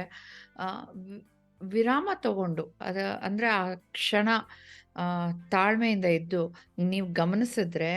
ವಿರಾಮ 1.61 2.09
ತಗೊಂಡು, 2.25 2.63
ಅದ, 2.87 2.97
ಅಂದರೆ 3.27 3.47
ಆ 3.59 3.61
ಕ್ಷಣ 3.97 4.29
ತಾಳ್ಮೆಯಿಂದ 5.55 6.07
ಇದ್ದು, 6.19 6.43
ನೀವು 6.93 7.07
ಗಮನಿಸಿದ್ರೆ 7.21 7.91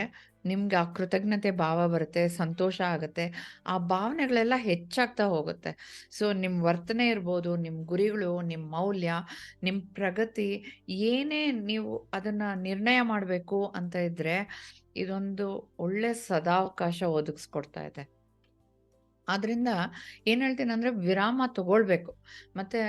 ನಿಮ್ಗೆ 0.45 0.75
ಆ 0.81 0.83
ಕೃತಜ್ಞತೆ 0.97 1.51
ಭಾವ 1.63 1.79
ಬರುತ್ತೆ, 1.93 2.23
ಸಂತೋಷ 2.39 2.77
ಆಗುತ್ತೆ, 2.93 3.25
ಆ 3.71 3.75
ಭಾವನೆಗಳೆಲ್ಲ 3.93 4.57
ಹೆಚ್ಚಾಗ್ತಾ 4.69 5.25
ಹೋಗುತ್ತೆ. 5.35 5.71
ಸೊ 6.17 6.25
ನಿಮ್ಮ 6.43 6.57
ವರ್ತನೆ 6.69 7.05
ಇರ್ಬೋದು 7.13 7.51
ನಿಮ್ಮ 7.65 7.77
ಗುರಿಗಳು 7.91 8.31
ನಿಮ್ಮ 8.51 8.65
ಮೌಲ್ಯ 8.77 9.13
ನಿಮ್ಮ 9.67 9.79
ಪ್ರಗತಿ, 9.99 10.49
ಏನೇ 11.11 11.43
ನೀವು 11.71 11.91
ಅದನ್ನು 12.13 12.49
ನಿರ್ಣಯ 12.67 12.99
ಮಾಡಬೇಕು 13.13 13.59
ಅಂತ 13.79 13.95
ಇದ್ದರೆ 14.09 14.37
ಇದೊಂದು 15.03 15.47
ಒಳ್ಳೆ 15.85 16.11
ಸದಾವಕಾಶ 16.27 16.99
ಒದಗಿಸ್ಕೊಡ್ತಾ 17.19 17.81
ಇದೆ. 17.89 18.03
ಆದ್ರಿಂದ 19.27 19.69
ಏನು 20.27 20.41
ಹೇಳ್ತೀನಿ 20.45 20.71
ಅಂದರೆ 20.75 20.91
ವಿರಾಮ 21.07 21.41
ತಗೊಳ್ಬೇಕು. 21.57 22.11
ಮತ್ತು 22.57 22.81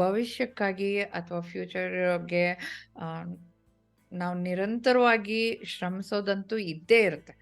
ಭವಿಷ್ಯಕ್ಕಾಗಿ 0.00 0.90
ಅಥವಾ 1.18 1.40
ಫ್ಯೂಚರ್ಗೆ 1.50 2.44
ನಾವು 4.22 4.34
ನಿರಂತರವಾಗಿ 4.48 5.40
ಶ್ರಮಿಸೋದಂತೂ 5.72 6.56
ಇದ್ದೇ 6.72 7.00
ಇರುತ್ತೆ. 7.08 7.34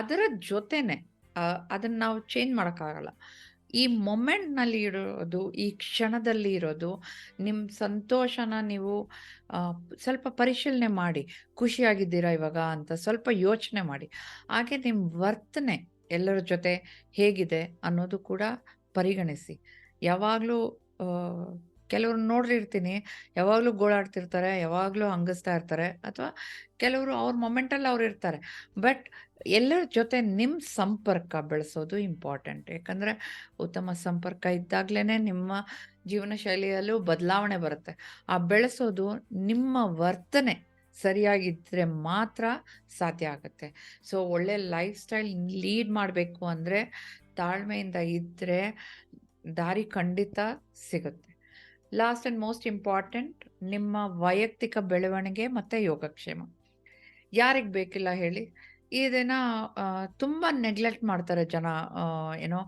ಅದರ 0.00 0.20
ಜೊತೆನೆ 0.50 0.96
ಅದನ್ನು 1.74 1.98
ನಾವು 2.04 2.18
ಚೇಂಜ್ 2.34 2.52
ಮಾಡೋಕ್ಕಾಗಲ್ಲ. 2.58 3.10
ಈ 3.80 3.82
ಮೊಮೆಂಟ್ನಲ್ಲಿ 4.08 4.80
ಇರೋದು, 4.88 5.40
ಈ 5.64 5.66
ಕ್ಷಣದಲ್ಲಿ 5.82 6.52
ಇರೋದು 6.58 6.90
ನಿಮ್ಮ 7.46 7.60
ಸಂತೋಷನ 7.84 8.54
ನೀವು 8.72 8.92
ಸ್ವಲ್ಪ 10.04 10.26
ಪರಿಶೀಲನೆ 10.40 10.88
ಮಾಡಿ. 11.02 11.22
ಖುಷಿಯಾಗಿದ್ದೀರಾ 11.60 12.30
ಇವಾಗ 12.38 12.60
ಅಂತ 12.76 12.92
ಸ್ವಲ್ಪ 13.04 13.28
ಯೋಚನೆ 13.48 13.82
ಮಾಡಿ. 13.90 14.08
ಹಾಗೆ 14.50 14.76
ನಿಮ್ಮ 14.86 15.02
ವರ್ತನೆ 15.24 15.76
ಎಲ್ಲರ 16.18 16.40
ಜೊತೆ 16.52 16.74
ಹೇಗಿದೆ 17.18 17.62
ಅನ್ನೋದು 17.84 18.18
ಕೂಡ 18.30 18.42
ಪರಿಗಣಿಸಿ. 18.98 19.56
ಯಾವಾಗಲೂ 20.02 20.58
ಕೆಲವ್ರು 21.90 22.18
ನೋಡಿರ್ತೀನಿ 22.26 22.94
ಯಾವಾಗಲೂ 23.36 23.72
ಗೋಳಾಡ್ತಿರ್ತಾರೆ, 23.72 24.60
ಯಾವಾಗಲೂ 24.60 25.08
ಹಂಗಿಸ್ತಾ 25.10 25.54
ಇರ್ತಾರೆ 25.54 25.88
ಅಥವಾ 26.04 26.30
ಕೆಲವರು 26.78 27.14
ಅವ್ರ 27.16 27.34
ಮೊಮೆಂಟಲ್ಲಿ 27.36 27.88
ಅವ್ರು 27.88 28.04
ಇರ್ತಾರೆ. 28.04 28.38
ಬಟ್ 28.78 29.04
ಎಲ್ಲರ 29.46 29.82
ಜೊತೆ 29.94 30.20
ನಿಮ್ಮ 30.20 30.58
ಸಂಪರ್ಕ 30.74 31.36
ಬೆಳೆಸೋದು 31.36 31.96
ಇಂಪಾರ್ಟೆಂಟ್. 31.98 32.70
ಯಾಕಂದರೆ 32.70 33.12
ಉತ್ತಮ 33.60 33.92
ಸಂಪರ್ಕ 33.92 34.46
ಇದ್ದಾಗ್ಲೇ 34.46 35.02
ನಿಮ್ಮ 35.18 35.52
ಜೀವನ 36.06 36.32
ಶೈಲಿಯಲ್ಲೂ 36.36 36.98
ಬದಲಾವಣೆ 36.98 37.56
ಬರುತ್ತೆ. 37.56 37.92
ಆ 38.28 38.38
ಬೆಳೆಸೋದು 38.38 39.06
ನಿಮ್ಮ 39.32 39.76
ವರ್ತನೆ 39.98 40.54
ಸರಿಯಾಗಿದ್ದರೆ 40.96 41.84
ಮಾತ್ರ 41.84 42.44
ಸಾಧ್ಯ 42.98 43.26
ಆಗುತ್ತೆ. 43.26 43.68
ಸೊ, 44.04 44.22
ಒಳ್ಳೆ 44.24 44.56
ಲೈಫ್ 44.56 44.98
ಸ್ಟೈಲ್ 44.98 45.30
ಲೀಡ್ 45.64 45.90
ಮಾಡಬೇಕು 45.90 46.46
ಅಂದರೆ 46.46 46.80
ತಾಳ್ಮೆಯಿಂದ 47.36 47.96
ಇದ್ದರೆ 47.96 48.60
ದಾರಿ 49.56 49.84
ಖಂಡಿತ 49.84 50.38
ಸಿಗುತ್ತೆ. 50.90 51.35
ಲಾಸ್ಟ್ 51.94 52.26
ಆ್ಯಂಡ್ 52.26 52.40
ಮೋಸ್ಟ್ 52.40 52.66
ಇಂಪಾರ್ಟೆಂಟ್ 52.66 53.44
ನಿಮ್ಮ 53.62 53.96
ವೈಯಕ್ತಿಕ 54.20 54.78
ಬೆಳವಣಿಗೆ 54.78 55.46
ಮತ್ತು 55.46 55.82
ಯೋಗಕ್ಷೇಮ. 55.82 56.42
ಯಾರಿಗೆ 57.32 57.68
ಬೇಕಿಲ್ಲ 57.68 58.08
ಹೇಳಿ. 58.12 58.42
ಇದನ್ನ 58.92 59.32
ತುಂಬ 60.16 60.46
ನೆಗ್ಲೆಕ್ಟ್ 60.50 61.04
ಮಾಡ್ತಾರೆ 61.04 61.44
ಜನ 61.44 61.66
ಏನೋ 62.38 62.58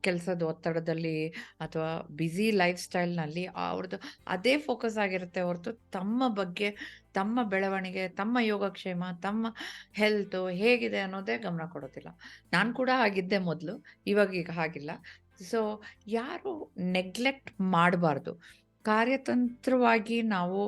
ಕೆಲಸದ 0.00 0.42
ಒತ್ತಡದಲ್ಲಿ 0.42 1.28
ಅಥವಾ 1.60 2.06
ಬ್ಯುಸಿ 2.10 2.50
ಲೈಫ್ 2.50 2.80
ಸ್ಟೈಲ್ನಲ್ಲಿ 2.80 3.46
ಅವ್ರದ್ದು 3.46 3.98
ಅದೇ 4.26 4.58
ಫೋಕಸ್ 4.58 4.98
ಆಗಿರುತ್ತೆ 4.98 5.40
ಹೊರತು 5.40 5.72
ತಮ್ಮ 5.72 6.28
ಬಗ್ಗೆ, 6.28 6.76
ತಮ್ಮ 7.14 7.42
ಬೆಳವಣಿಗೆ, 7.42 8.08
ತಮ್ಮ 8.08 8.38
ಯೋಗಕ್ಷೇಮ, 8.40 9.04
ತಮ್ಮ 9.22 9.46
ಹೆಲ್ತು 9.92 10.48
ಹೇಗಿದೆ 10.48 10.98
ಅನ್ನೋದೇ 10.98 11.38
ಗಮನ 11.38 11.66
ಕೊಡೋದಿಲ್ಲ. 11.72 12.08
ನಾನು 12.52 12.74
ಕೂಡ 12.74 12.90
ಆಗಿದ್ದೆ 12.96 13.38
ಮೊದಲು 13.38 13.84
ಇವಾಗ 14.06 14.34
ಈಗ 14.34 14.50
ಹಾಗಿಲ್ಲ. 14.50 14.90
ಸೊ 15.50 15.60
ಯಾರು 16.18 16.52
ನೆಗ್ಲೆಕ್ಟ್ 16.96 17.50
ಮಾಡಬಾರ್ದು. 17.76 18.32
ಕಾರ್ಯತಂತ್ರವಾಗಿ 18.84 20.16
ನಾವು 20.36 20.60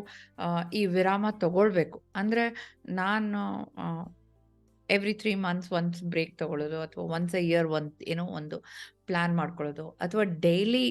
ಈ 0.81 0.83
ವಿರಾಮ 0.97 1.25
ತಗೊಳ್ಬೇಕು. 1.45 1.99
ಅಂದರೆ 2.21 2.45
ನಾನು 3.03 3.41
every 4.89 5.15
three 5.21 5.33
months 5.45 5.71
once 5.79 6.01
break 6.13 6.33
ತಗೊಳ್ಳೋದು 6.41 6.79
ಅಥವಾ 6.87 7.05
ಒನ್ಸ್ 7.17 7.35
ಅ 7.39 7.43
ಇಯರ್ 7.51 7.69
ಒನ್ 7.77 7.87
ಏನೋ 8.13 8.25
ಒಂದು 8.39 8.57
ಪ್ಲ್ಯಾನ್ 9.09 9.35
ಮಾಡ್ಕೊಳ್ಳೋದು 9.39 9.87
ಅಥವಾ 10.05 10.25
ಡೈಲಿ 10.47 10.87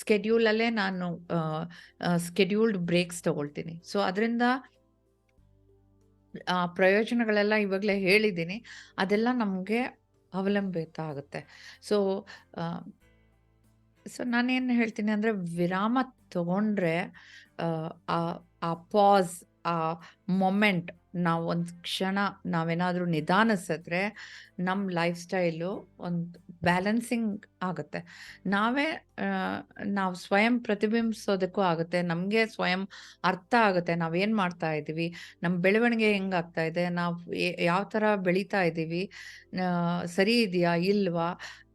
ಸ್ಕೆಡ್ಯೂಲಲ್ಲೇ 0.00 0.68
ನಾನು 0.82 1.06
ಸ್ಕೆಡ್ಯೂಲ್ಡ್ 2.26 2.78
ಬ್ರೇಕ್ಸ್ 2.90 3.20
ತಗೊಳ್ತೀನಿ. 3.28 3.74
ಸೊ 3.90 3.96
ಅದರಿಂದ 4.08 4.42
ಪ್ರಯೋಜನಗಳೆಲ್ಲ 6.78 7.54
ಇವಾಗಲೇ 7.66 7.94
ಹೇಳಿದ್ದೀನಿ. 8.08 8.56
ಅದೆಲ್ಲ 9.02 9.28
ನಮಗೆ 9.42 9.80
ಅವಲಂಬಿತ 10.32 10.98
ಆಗುತ್ತೆ. 11.10 11.40
ಸೊ 11.88 11.96
ಸೊ 14.08 14.22
ನಾನೇನು 14.24 14.74
ಹೇಳ್ತೀನಿ 14.74 15.10
ಅಂದರೆ 15.12 15.32
ವಿರಾಮ 15.56 15.98
ತಗೊಂಡ್ರೆ 16.32 16.96
ಆ 18.62 18.72
ಪಾಸ್ 18.90 19.34
ಆ 19.72 19.74
ಮೊಮೆಂಟ್ 20.42 20.90
ನಾವು 21.26 21.42
ಒಂದು 21.52 21.72
ಕ್ಷಣ 21.86 22.18
ನಾವೇನಾದರೂ 22.54 23.04
ನಿಧಾನಿಸಿದ್ರೆ 23.14 24.00
ನಮ್ಮ 24.60 24.82
ಲೈಫ್ 24.98 25.18
ಸ್ಟೈಲು 25.24 25.70
ಒಂದು 26.08 26.36
ಬ್ಯಾಲೆನ್ಸಿಂಗ್ 26.66 27.30
ಆಗುತ್ತೆ. 27.62 28.00
ನಾವೇ 28.54 28.86
ನಾವು 29.98 30.14
ಸ್ವಯಂ 30.24 30.54
ಪ್ರತಿಬಿಂಬಿಸೋದಕ್ಕೂ 30.66 31.60
ಆಗುತ್ತೆ. 31.70 31.98
ನಮಗೆ 32.12 32.42
ಸ್ವಯಂ 32.54 32.82
ಅರ್ಥ 33.30 33.52
ಆಗುತ್ತೆ. 33.68 33.94
ನಾವೇನು 34.02 34.34
ಮಾಡ್ತಾ 34.42 34.70
ಇದ್ದೀವಿ? 34.80 35.08
ನಮ್ಮ 35.42 35.54
ಬೆಳವಣಿಗೆ 35.66 36.08
ಹೆಂಗಾಗ್ತಾ 36.16 36.64
ಇದೆ? 36.70 36.84
ನಾವು 37.00 37.16
ಯಾವ 37.70 37.82
ಥರ 37.94 38.14
ಬೆಳೀತಾ 38.28 38.62
ಇದ್ದೀವಿ? 38.70 39.02
ಸರಿ 40.16 40.36
ಇದೆಯಾ? 40.46 40.74
ಇಲ್ವಾ? 40.92 41.28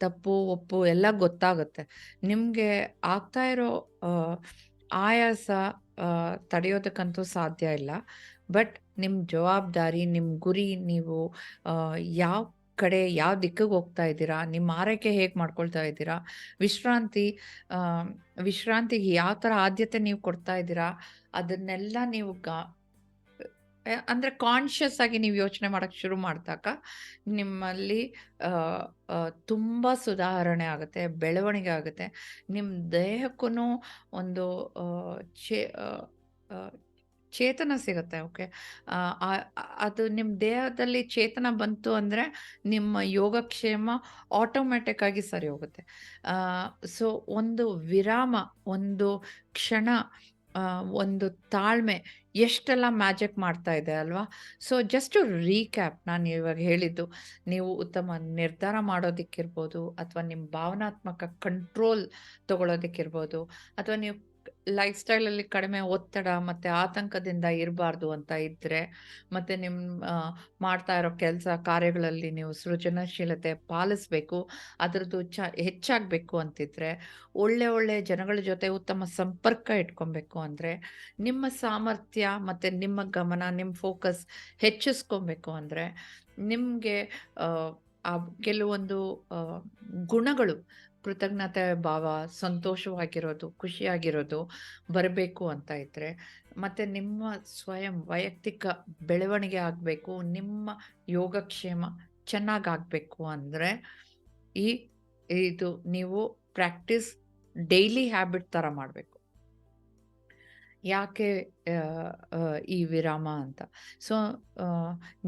ತಪ್ಪು, 0.04 0.36
ಒಪ್ಪು 0.56 0.78
ಎಲ್ಲ 0.94 1.06
ಗೊತ್ತಾಗುತ್ತೆ. 1.26 1.84
ನಿಮಗೆ 2.32 2.70
ಆಗ್ತಾ 3.16 3.46
ಇರೋ 3.54 3.70
ಆಯಾಸ 5.06 5.50
ತಡೆಯೋದಕ್ಕಂತೂ 6.52 7.24
ಸಾಧ್ಯ 7.38 7.76
ಇಲ್ಲ 7.80 7.92
ಬಟ್ 8.52 8.74
ನಿಮ್ಮ 9.00 9.18
ಜವಾಬ್ದಾರಿ 9.34 10.02
ನಿಮ್ಮ 10.16 10.32
ಗುರಿ 10.48 10.68
ನೀವು 10.92 11.18
ಯಾವ 12.24 12.40
ಕಡೆ, 12.78 13.00
ಯಾವ 13.14 13.34
ದಿಕ್ಕಿಗೆ 13.44 13.74
ಹೋಗ್ತಾ 13.78 14.04
ಇದ್ದೀರಾ? 14.12 14.38
ನಿಮ್ಮ 14.54 14.68
ಆರೈಕೆ 14.82 15.12
ಹೇಗೆ 15.20 15.36
ಮಾಡ್ಕೊಳ್ತಾ 15.40 15.82
ಇದ್ದೀರಾ? 15.90 16.16
ವಿಶ್ರಾಂತಿ 16.60 17.26
ವಿಶ್ರಾಂತಿಗೆ 18.50 19.10
ಯಾವ 19.22 19.34
ಥರ 19.44 19.52
ಆದ್ಯತೆ 19.66 20.00
ನೀವು 20.08 20.20
ಕೊಡ್ತಾ 20.28 20.56
ಇದ್ದೀರಾ? 20.62 20.90
ಅದನ್ನೆಲ್ಲ 21.34 21.98
ನೀವು 22.16 22.32
ಗ 22.48 22.50
ಅಂದ್ರೆ 23.86 24.32
ಕಾನ್ಷಿಯಸ್ 24.46 25.00
ಆಗಿ 25.02 25.18
ನೀವು 25.18 25.36
ಯೋಚನೆ 25.36 25.68
ಮಾಡಕ್ 25.68 25.96
ಶುರು 26.02 26.18
ಮಾಡಿದಾಗ 26.18 26.68
ನಿಮ್ಮಲ್ಲಿ 27.28 28.02
ತುಂಬಾ 29.46 29.94
ಸುಧಾರಣೆ 30.06 30.66
ಆಗುತ್ತೆ, 30.66 31.08
ಬೆಳವಣಿಗೆ 31.08 31.70
ಆಗುತ್ತೆ. 31.70 32.08
ನಿಮ್ಮ 32.50 32.72
ದೇಹಕ್ಕೂ 32.92 33.50
ಒಂದು 34.14 34.48
ಚೇ 35.46 35.60
ಚೇತನ 37.34 37.72
ಸಿಗುತ್ತೆ. 37.78 38.18
ಓಕೆ. 38.20 38.46
ಅದು 39.80 40.04
ನಿಮ್ಮ 40.08 40.32
ದೇಹದಲ್ಲಿ 40.40 41.02
ಚೇತನ 41.04 41.48
ಬಂತು 41.52 41.92
ಅಂದ್ರೆ 41.94 42.24
ನಿಮ್ಮ 42.66 42.98
ಯೋಗಕ್ಷೇಮ 43.02 43.90
ಆಟೋಮ್ಯಾಟಿಕ್ 44.32 45.04
ಆಗಿ 45.04 45.22
ಸರಿ 45.22 45.48
ಹೋಗುತ್ತೆ. 45.48 45.84
ಸೊ 46.88 47.26
ಒಂದು 47.28 47.66
ವಿರಾಮ, 47.74 48.36
ಒಂದು 48.68 49.10
ಕ್ಷಣ, 49.52 49.90
ಒಂದು 50.94 51.30
ತಾಳ್ಮೆ 51.30 51.98
ಎಷ್ಟೆಲ್ಲ 52.36 52.86
ಮ್ಯಾಜಿಕ್ 52.90 53.38
ಮಾಡ್ತಾ 53.40 53.74
ಇದೆ 53.74 53.94
ಅಲ್ವಾ? 53.94 54.24
ಸೊ 54.60 54.82
ಜಸ್ಟ್ 54.82 55.18
ರೀಕ್ಯಾಪ್ 55.46 56.08
ನಾನು 56.08 56.30
ಇವಾಗ 56.30 56.58
ಹೇಳಿದ್ದು, 56.58 57.06
ನೀವು 57.48 57.70
ಉತ್ತಮ 57.76 58.12
ನಿರ್ಧಾರ 58.18 58.76
ಮಾಡೋದಕ್ಕಿರ್ಬೋದು, 58.80 59.90
ಅಥವಾ 59.90 60.22
ನಿಮ್ಮ 60.22 60.44
ಭಾವನಾತ್ಮಕ 60.50 61.24
ಕಂಟ್ರೋಲ್ 61.40 62.04
ತಗೊಳ್ಳೋದಕ್ಕಿರ್ಬೋದು, 62.48 63.42
ಅಥವಾ 63.78 63.96
ನೀವು 63.96 64.31
ಲೈಫ್ 64.68 64.98
ಸ್ಟೈಲಲ್ಲಿ 65.00 65.44
ಕಡಿಮೆ 65.44 65.80
ಒತ್ತಡ 65.80 66.28
ಮತ್ತೆ 66.28 66.70
ಆತಂಕದಿಂದ 66.70 67.46
ಇರಬಾರ್ದು 67.46 68.12
ಅಂತ 68.12 68.32
ಇದ್ರೆ, 68.32 68.82
ಮತ್ತೆ 69.32 69.56
ನಿಮ್ಮ 69.56 70.04
ಮಾಡ್ತಾ 70.62 71.00
ಇರೋ 71.00 71.12
ಕೆಲಸ 71.16 71.48
ಕಾರ್ಯಗಳಲ್ಲಿ 71.66 72.32
ನೀವು 72.32 72.54
ಸೃಜನಶೀಲತೆ 72.54 73.54
ಪಾಲಿಸಬೇಕು. 73.54 74.50
ಅದರದ್ದು 74.80 75.22
ಚ 75.22 75.40
ಹೆಚ್ಚಾಗಬೇಕು 75.56 76.38
ಅಂತಿದ್ರೆ, 76.38 76.92
ಒಳ್ಳೆ 77.36 77.68
ಒಳ್ಳೆ 77.68 78.02
ಜನಗಳ 78.02 78.40
ಜೊತೆ 78.40 78.68
ಉತ್ತಮ 78.68 79.04
ಸಂಪರ್ಕ 79.04 79.70
ಇಟ್ಕೊಬೇಕು 79.70 80.40
ಅಂದ್ರೆ, 80.40 80.74
ನಿಮ್ಮ 81.20 81.46
ಸಾಮರ್ಥ್ಯ 81.50 82.28
ಮತ್ತೆ 82.38 82.70
ನಿಮ್ಮ 82.70 83.04
ಗಮನ, 83.04 83.44
ನಿಮ್ಮ 83.52 83.74
ಫೋಕಸ್ 83.74 84.28
ಹೆಚ್ಚಿಸ್ಕೊಬೇಕು 84.58 85.52
ಅಂದ್ರೆ, 85.52 85.86
ನಿಮ್ಗೆ 86.40 86.98
ಆ 88.06 88.18
ಕೆಲವೊಂದು 88.44 89.28
ಗುಣಗಳು 90.06 90.68
ಕೃತಜ್ಞತೆ 91.04 91.64
ಭಾವ, 91.84 92.06
ಸಂತೋಷವಾಗಿರೋದು, 92.40 93.48
ಖುಷಿಯಾಗಿರೋದು 93.52 94.40
ಬರಬೇಕು 94.94 95.46
ಅಂತ 95.48 95.72
ಇದ್ರೆ, 95.86 96.10
ಮತ್ತೆ 96.58 96.86
ನಿಮ್ಮ 96.98 97.24
ಸ್ವಯಂ 97.56 97.98
ವೈಯಕ್ತಿಕ 98.08 98.66
ಬೆಳವಣಿಗೆ 99.04 99.60
ಆಗಬೇಕು, 99.70 100.14
ನಿಮ್ಮ 100.32 100.70
ಯೋಗಕ್ಷೇಮ 101.10 101.84
ಚೆನ್ನಾಗಾಗಬೇಕು 102.26 103.22
ಅಂದರೆ 103.28 103.72
ಈ 104.56 104.68
ಇದು 105.30 105.70
ನೀವು 105.88 106.20
ಪ್ರಾಕ್ಟೀಸ್ 106.54 107.10
ಡೈಲಿ 107.56 108.04
ಹ್ಯಾಬಿಟ್ 108.10 108.48
ಥರ 108.52 108.66
ಮಾಡಬೇಕು. 108.70 109.18
ಯಾಕೆ 110.84 111.28
ಈ 112.68 112.78
ವಿರಾಮ 112.86 113.28
ಅಂತ? 113.44 113.62
ಸೊ 114.00 114.16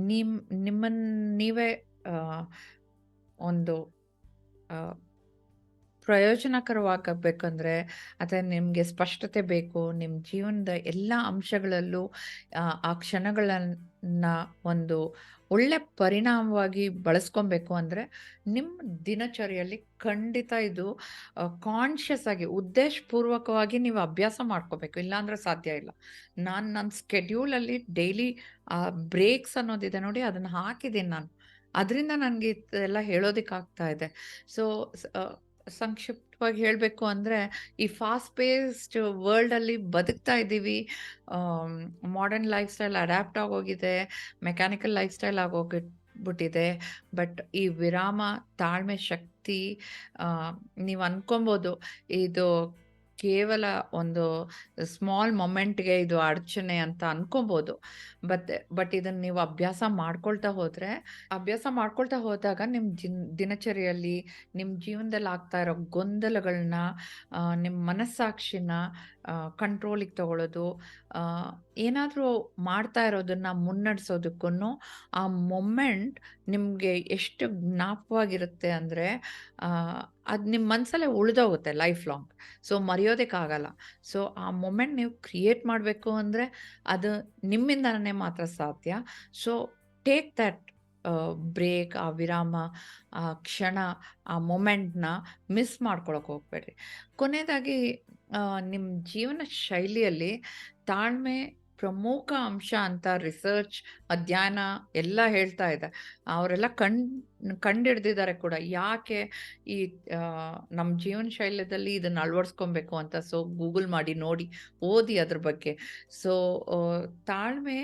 ನಿಮ್ಮ 0.05 0.33
ನಿಮ್ಮನ್ನು 0.63 1.09
ನೀವೇ 1.37 1.69
ಒಂದು 3.39 3.75
ಪ್ರಯೋಜನಕರವಾಗಬೇಕಂದ್ರೆ, 6.05 7.75
ಅಥವಾ 8.19 8.41
ನಿಮಗೆ 8.49 8.83
ಸ್ಪಷ್ಟತೆ 8.83 9.41
ಬೇಕು, 9.47 9.91
ನಿಮ್ಮ 9.93 10.21
ಜೀವನದ 10.23 10.69
ಎಲ್ಲ 10.85 11.13
ಅಂಶಗಳಲ್ಲೂ 11.25 12.03
ಆ, 12.55 12.93
ಕ್ಷಣಗಳನ್ನು 12.95 14.33
ಒಂದು 14.65 14.97
ಒಳ್ಳೆ 15.51 15.77
ಪರಿಣಾಮವಾಗಿ 15.97 16.89
ಬಳಸ್ಕೊಬೇಕು 17.05 17.73
ಅಂದರೆ 17.73 18.03
ನಿಮ್ಮ 18.47 18.71
ದಿನಚರಿಯಲ್ಲಿ 19.05 19.77
ಖಂಡಿತ 19.97 20.53
ಇದು 20.61 20.85
ಕಾನ್ಷಿಯಸ್ 21.63 22.27
ಆಗಿ 22.27 22.45
ಉದ್ದೇಶಪೂರ್ವಕವಾಗಿ 22.53 23.77
ನೀವು 23.77 23.99
ಅಭ್ಯಾಸ 23.99 24.39
ಮಾಡ್ಕೋಬೇಕು. 24.43 24.99
ಇಲ್ಲಾಂದ್ರೆ 24.99 25.37
ಸಾಧ್ಯ 25.37 25.71
ಇಲ್ಲ. 25.71 25.91
ನಾನು 26.39 26.67
ನನ್ನ 26.73 26.89
ಸ್ಕೆಡ್ಯೂಲಲ್ಲಿ 26.97 27.77
ಡೈಲಿ 27.93 28.29
ಬ್ರೇಕ್ಸ್ 29.09 29.57
ಅನ್ನೋದಿದೆ 29.57 29.99
ನೋಡಿ, 29.99 30.21
ಅದನ್ನು 30.21 30.49
ಹಾಕಿದ್ದೀನಿ 30.49 31.09
ನಾನು. 31.09 31.29
ಅದರಿಂದ 31.75 32.11
ನನಗೆ 32.15 32.49
ಇದೆಲ್ಲ 32.49 32.97
ಹೇಳೋದಕ್ಕಾಗ್ತಾ 33.03 33.89
ಇದೆ. 33.89 34.07
ಸೊ 34.47 34.63
ಸಂಕ್ಷಿಪ್ತವಾಗಿ 35.67 36.59
ಹೇಳಬೇಕು 36.65 37.05
ಅಂದರೆ 37.05 37.39
ಈ 37.79 37.87
ಫಾಸ್ಟ್ 37.87 38.31
ಪೇಸ್ಡ್ 38.35 38.97
ವರ್ಲ್ಡಲ್ಲಿ 39.25 39.77
ಬದುಕ್ತಾ 39.95 40.35
ಇದ್ದೀವಿ. 40.35 40.77
ಮಾಡರ್ನ್ 42.17 42.47
ಲೈಫ್ 42.55 42.71
ಸ್ಟೈಲ್ 42.71 42.95
ಅಡ್ಯಾಪ್ಟ್ 42.95 43.37
ಆಗೋಗಿದೆ. 43.37 43.95
ಮೆಕ್ಯಾನಿಕಲ್ 44.43 44.95
ಲೈಫ್ 44.99 45.13
ಸ್ಟೈಲ್ 45.13 45.39
ಆಗೋಗಿ 45.45 45.81
ಬಿಟ್ಟಿದೆ. 46.25 46.67
ಬಟ್ 47.15 47.37
ಈ 47.55 47.67
ವಿರಾಮ, 47.67 48.21
ತಾಳ್ಮೆ, 48.57 48.97
ಶಕ್ತಿ 49.11 49.61
ನೀವು 50.77 51.01
ಅನ್ಕೊಬೋದು 51.01 51.73
ಇದು 52.09 52.47
ಕೇವಲ 53.23 53.65
ಒಂದು 53.93 54.25
ಸ್ಮಾಲ್ 54.85 55.33
ಮೊಮೆಂಟ್‌ಗೆ 55.35 55.95
ಇದು 55.99 56.17
ಅಡಚಣೆ 56.19 56.77
ಅಂತ 56.77 57.03
ಅನ್ಕೋಬಹುದು 57.09 57.73
ಬಟ್ 58.25 58.51
ಬಟ್ 58.73 58.93
ಇದನ್ನ 58.95 59.19
ನೀವು 59.21 59.39
ಅಭ್ಯಾಸ 59.39 59.83
ಮಾಡ್ಕೊಳ್ತಾ 59.95 60.49
ಹೋದ್ರೆ, 60.49 60.91
ಅಭ್ಯಾಸ 61.31 61.65
ಮಾಡ್ಕೊಳ್ತಾ 61.69 62.19
ಹೋದಾಗ 62.19 62.61
ನಿಮ್ಮ 62.67 62.87
ದಿನ್ 63.03 63.19
ದಿನಚರಿಯಲ್ಲಿ, 63.39 64.17
ನಿಮ್ಮ 64.55 64.71
ಜೀವನದಲ್ಲಿ 64.79 65.29
ಆಗ್ತಾ 65.29 65.61
ಇರೋ 65.61 65.75
ಗೊಂದಲಗಳನ್ನ, 65.89 66.79
ನಿಮ್ಮ 67.61 67.77
ಮನಸ್ಸಾಕ್ಷಿನ 67.89 68.71
ಕಂಟ್ರೋಲಿಗೆ 69.55 70.15
ತಗೊಳ್ಳೋದು, 70.15 70.65
ಏನಾದ್ರೂ 71.77 72.53
ಮಾಡ್ತಾ 72.59 73.03
ಇರೋದನ್ನ 73.03 73.47
ಮುನ್ನಡೆಸೋದಕ್ಕೂ 73.53 74.49
ಆ 75.13 75.27
ಮೊಮೆಂಟ್ 75.27 76.19
ನಿಮಗೆ 76.47 76.97
ಎಷ್ಟು 76.97 77.47
ಜ್ಞಾಪವಾಗಿರುತ್ತೆ 77.75 78.71
ಅಂದರೆ 78.71 79.07
ಅದು 80.27 80.49
ನಿಮ್ಮ 80.49 80.73
ಮನಸ್ಸಲ್ಲೇ 80.73 81.05
ಉಳಿದೋಗುತ್ತೆ 81.05 81.71
ಲೈಫ್ 81.73 82.07
ಲಾಂಗ್. 82.07 82.29
ಸೊ 82.63 82.79
ಮರೆಯೋದಕ್ಕಾಗಲ್ಲ. 82.79 83.67
ಸೊ 84.03 84.25
ಆ 84.37 84.51
ಮೊಮೆಂಟ್ 84.51 84.95
ನೀವು 84.95 85.11
ಕ್ರಿಯೇಟ್ 85.11 85.65
ಮಾಡಬೇಕು 85.65 86.11
ಅಂದರೆ 86.11 86.45
ಅದು 86.85 87.11
ನಿಮ್ಮಿಂದನೇ 87.43 88.11
ಮಾತ್ರ 88.11 88.45
ಸಾಧ್ಯ. 88.45 88.93
ಸೊ 89.33 89.53
ಟೇಕ್ 90.05 90.37
ದಟ್ 90.37 90.61
ಬ್ರೇಕ್, 91.35 91.95
ಆ 91.95 92.09
ವಿರಾಮ, 92.09 92.55
ಆ 93.13 93.33
ಕ್ಷಣ, 93.33 93.77
ಆ 94.27 94.37
ಮೊಮೆಂಟ್‌ನ 94.37 95.05
ಮಿಸ್ 95.49 95.81
ಮಾಡ್ಕೊಳಕ್ಕೆ 95.81 96.31
ಹೋಗ್ಬೇಡ್ರಿ. 96.31 96.75
ಕೊನೆಯದಾಗಿ 97.15 97.77
ನಿಮ್ಮ 98.69 99.01
ಜೀವನ 99.03 99.41
ಶೈಲಿಯಲ್ಲಿ 99.45 100.43
ತಾಳ್ಮೆ 100.85 101.62
ಪ್ರಮುಖ 101.79 102.31
ಅಂಶ 102.45 102.73
ಅಂತ 102.79 103.07
ರಿಸರ್ಚ್, 103.17 103.77
ಅಧ್ಯಯನ 104.09 104.59
ಎಲ್ಲ 104.95 105.19
ಹೇಳ್ತಾ 105.27 105.67
ಇದೆ. 105.69 105.87
ಅವರೆಲ್ಲ 106.27 106.67
ಕಣ್ 106.75 106.97
ಕಂಡಿಡ್ದಿದ್ದಾರೆ 107.59 108.33
ಕೂಡ. 108.33 108.53
ಯಾಕೆ 108.73 109.19
ಈ 109.67 109.77
ನಮ್ಮ 110.71 110.89
ಜೀವನ 110.99 111.27
ಶೈಲ್ಯದಲ್ಲಿ 111.29 111.93
ಇದನ್ನು 111.95 112.21
ಅಳವಡಿಸ್ಕೊಬೇಕು 112.21 112.95
ಅಂತ. 112.97 113.15
ಸೊ 113.29 113.43
ಗೂಗಲ್ 113.55 113.87
ಮಾಡಿ 113.87 114.13
ನೋಡಿ, 114.17 114.47
ಓದಿ 114.83 115.17
ಅದ್ರ 115.17 115.39
ಬಗ್ಗೆ. 115.49 115.73
ಸೊ 116.21 116.33
ತಾಳ್ಮೆ 117.27 117.79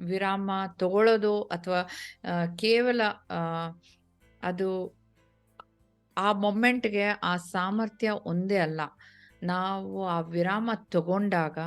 ವಿರಾಮ 0.00 0.50
ತಗೊಳ್ಳೋದು 0.76 1.34
ಅಥವಾ 1.42 1.80
ಕೇವಲ 2.56 3.00
ಅದು 4.42 4.68
ಆ 6.16 6.32
ಮೊಮೆಂಟ್‌ಗೆ 6.38 7.04
ಆ 7.22 7.32
ಸಾಮರ್ಥ್ಯ 7.52 8.10
ಒಂದೇ 8.24 8.58
ಅಲ್ಲ. 8.58 8.80
ನಾವು 9.42 10.06
ಆ 10.06 10.20
ವಿರಾಮ 10.20 10.70
ತಗೊಂಡಾಗ, 10.74 11.58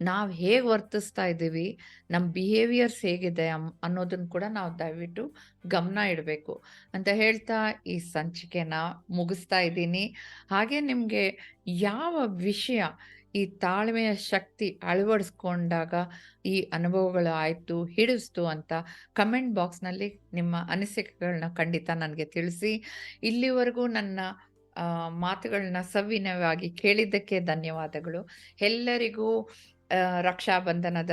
ನಾವು 0.00 0.30
ಹೇಗೆ 0.30 0.60
ವರ್ತಿಸ್ತಾ 0.60 1.26
ಇದ್ದೀವಿ, 1.26 1.78
ನಮ್ಮ 2.10 2.32
ಬಿಹೇವಿಯರ್ಸ್ 2.32 3.02
ಹೇಗಿದೆ 3.02 3.48
ಅನ್ನೋದನ್ನ 3.82 4.26
ಕೂಡ 4.28 4.44
ನಾವು 4.48 4.78
ದಯವಿಟ್ಟು 4.78 5.34
ಗಮನ 5.66 5.98
ಇಡಬೇಕು. 5.98 6.64
ಅಂತ 6.94 7.08
ಹೇಳ್ತಾ 7.08 7.82
ಈ 7.86 7.98
ಸಂಚಿಕೆನ 7.98 8.74
ಮುಗಿಸ್ತಾ 9.10 9.60
ಇದ್ದೀನಿ. 9.60 10.16
ಹಾಗೆ 10.50 10.80
ನಿಮಗೆ 10.80 11.56
ಯಾವ 11.66 12.26
ವಿಷಯ 12.26 12.84
ಈ 13.34 13.46
ತಾಳ್ಮೆಯ 13.46 14.14
ಶಕ್ತಿ 14.14 14.80
ಅಳವಡಿಸ್ಕೊಂಡಾಗ 14.82 15.94
ಈ 16.46 16.60
ಅನುಭವಗಳು 16.62 17.32
ಆಯಿತು 17.34 17.84
ಹಿಡಿಸ್ತು 17.84 18.46
ಅಂತ 18.46 18.72
ಕಮೆಂಟ್ 19.12 19.54
ಬಾಕ್ಸ್‌ನಲ್ಲಿ 19.54 20.20
ನಿಮ್ಮ 20.32 20.56
ಅನಿಸಿಕೆಗಳನ್ನ 20.70 21.54
ಖಂಡಿತ 21.54 21.90
ನನಗೆ 21.90 22.24
ತಿಳಿಸಿ. 22.24 22.84
ಇಲ್ಲಿವರೆಗೂ 23.22 23.86
ನನ್ನ 23.86 24.20
ಮಾತುಗಳನ್ನ 25.08 25.76
ಸವಿನಯವಾಗಿ 25.92 26.70
ಕೇಳಿದ್ದಕ್ಕೆ 26.70 27.40
ಧನ್ಯವಾದಗಳು. 27.40 28.28
ಎಲ್ಲರಿಗೂ 28.60 29.50
ರಕ್ಷಾ 30.20 30.58
ಬಂಧನದ 30.58 31.10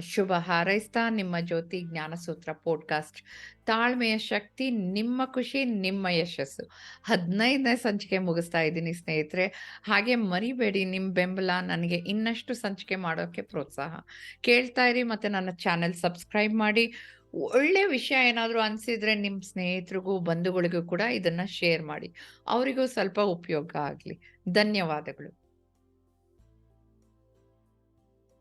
ಶುಭ 0.00 0.32
ಹಾರೈಸ್ತಾ 0.32 1.08
ನಿಮ್ಮ 1.08 1.40
ಜ್ಯೋತಿ 1.40 1.80
ಜ್ಞಾನಸೂತ್ರ 1.80 2.52
ಪಾಡ್‌ಕಾಸ್ಟ್. 2.52 3.22
ತಾಳ್ಮೆಯ 3.66 4.18
ಶಕ್ತಿ, 4.18 4.70
ನಿಮ್ಮ 4.70 5.24
ಖುಷಿ, 5.24 5.64
ನಿಮ್ಮ 5.64 6.08
ಯಶಸ್ಸು. 6.08 6.70
15ನೇ 7.08 7.76
ಸಂಚಿಕೆ 7.76 8.18
ಮುಗಿಸ್ತಾ 8.18 8.60
ಇದ್ದೀನಿ 8.60 8.92
ಸ್ನೇಹಿತರೆ. 8.92 9.46
ಹಾಗೆ 9.84 10.14
ಮರಿಬೇಡಿ 10.14 10.84
ನಿಮ್ಮ 10.84 11.12
ಬೆಂಬಲ 11.12 11.50
ನನಗೆ 11.60 11.96
ಇನ್ನಷ್ಟು 11.96 12.54
ಸಂಚಿಕೆ 12.54 12.96
ಮಾಡೋಕ್ಕೆ 12.96 13.42
ಪ್ರೋತ್ಸಾಹ. 13.42 14.00
ಕೇಳ್ತಾ 14.40 14.86
ಇರಿ 14.86 15.02
ಮತ್ತೆ 15.02 15.28
ನನ್ನ 15.28 15.50
ಚಾನೆಲ್ 15.50 15.94
ಸಬ್ಸ್ಕ್ರೈಬ್ 15.94 16.54
ಮಾಡಿ. 16.54 16.92
ಒಳ್ಳೆ 17.34 17.84
ವಿಷಯ 17.86 18.28
ಏನಾದರೂ 18.28 18.60
ಅನಿಸಿದ್ರೆ 18.60 19.14
ನಿಮ್ಮ 19.14 19.40
ಸ್ನೇಹಿತರಿಗೂ, 19.40 20.18
ಬಂಧುಗಳಿಗೂ 20.18 20.86
ಕೂಡ 20.86 21.00
ಇದನ್ನು 21.00 21.46
ಶೇರ್ 21.46 21.82
ಮಾಡಿ. 21.82 22.14
ಅವರಿಗೂ 22.46 22.86
ಸ್ವಲ್ಪ 22.86 23.20
ಉಪಯೋಗ 23.20 23.76
ಆಗಲಿ 23.76 24.20
ಧನ್ಯವಾದಗಳು. 24.48 25.47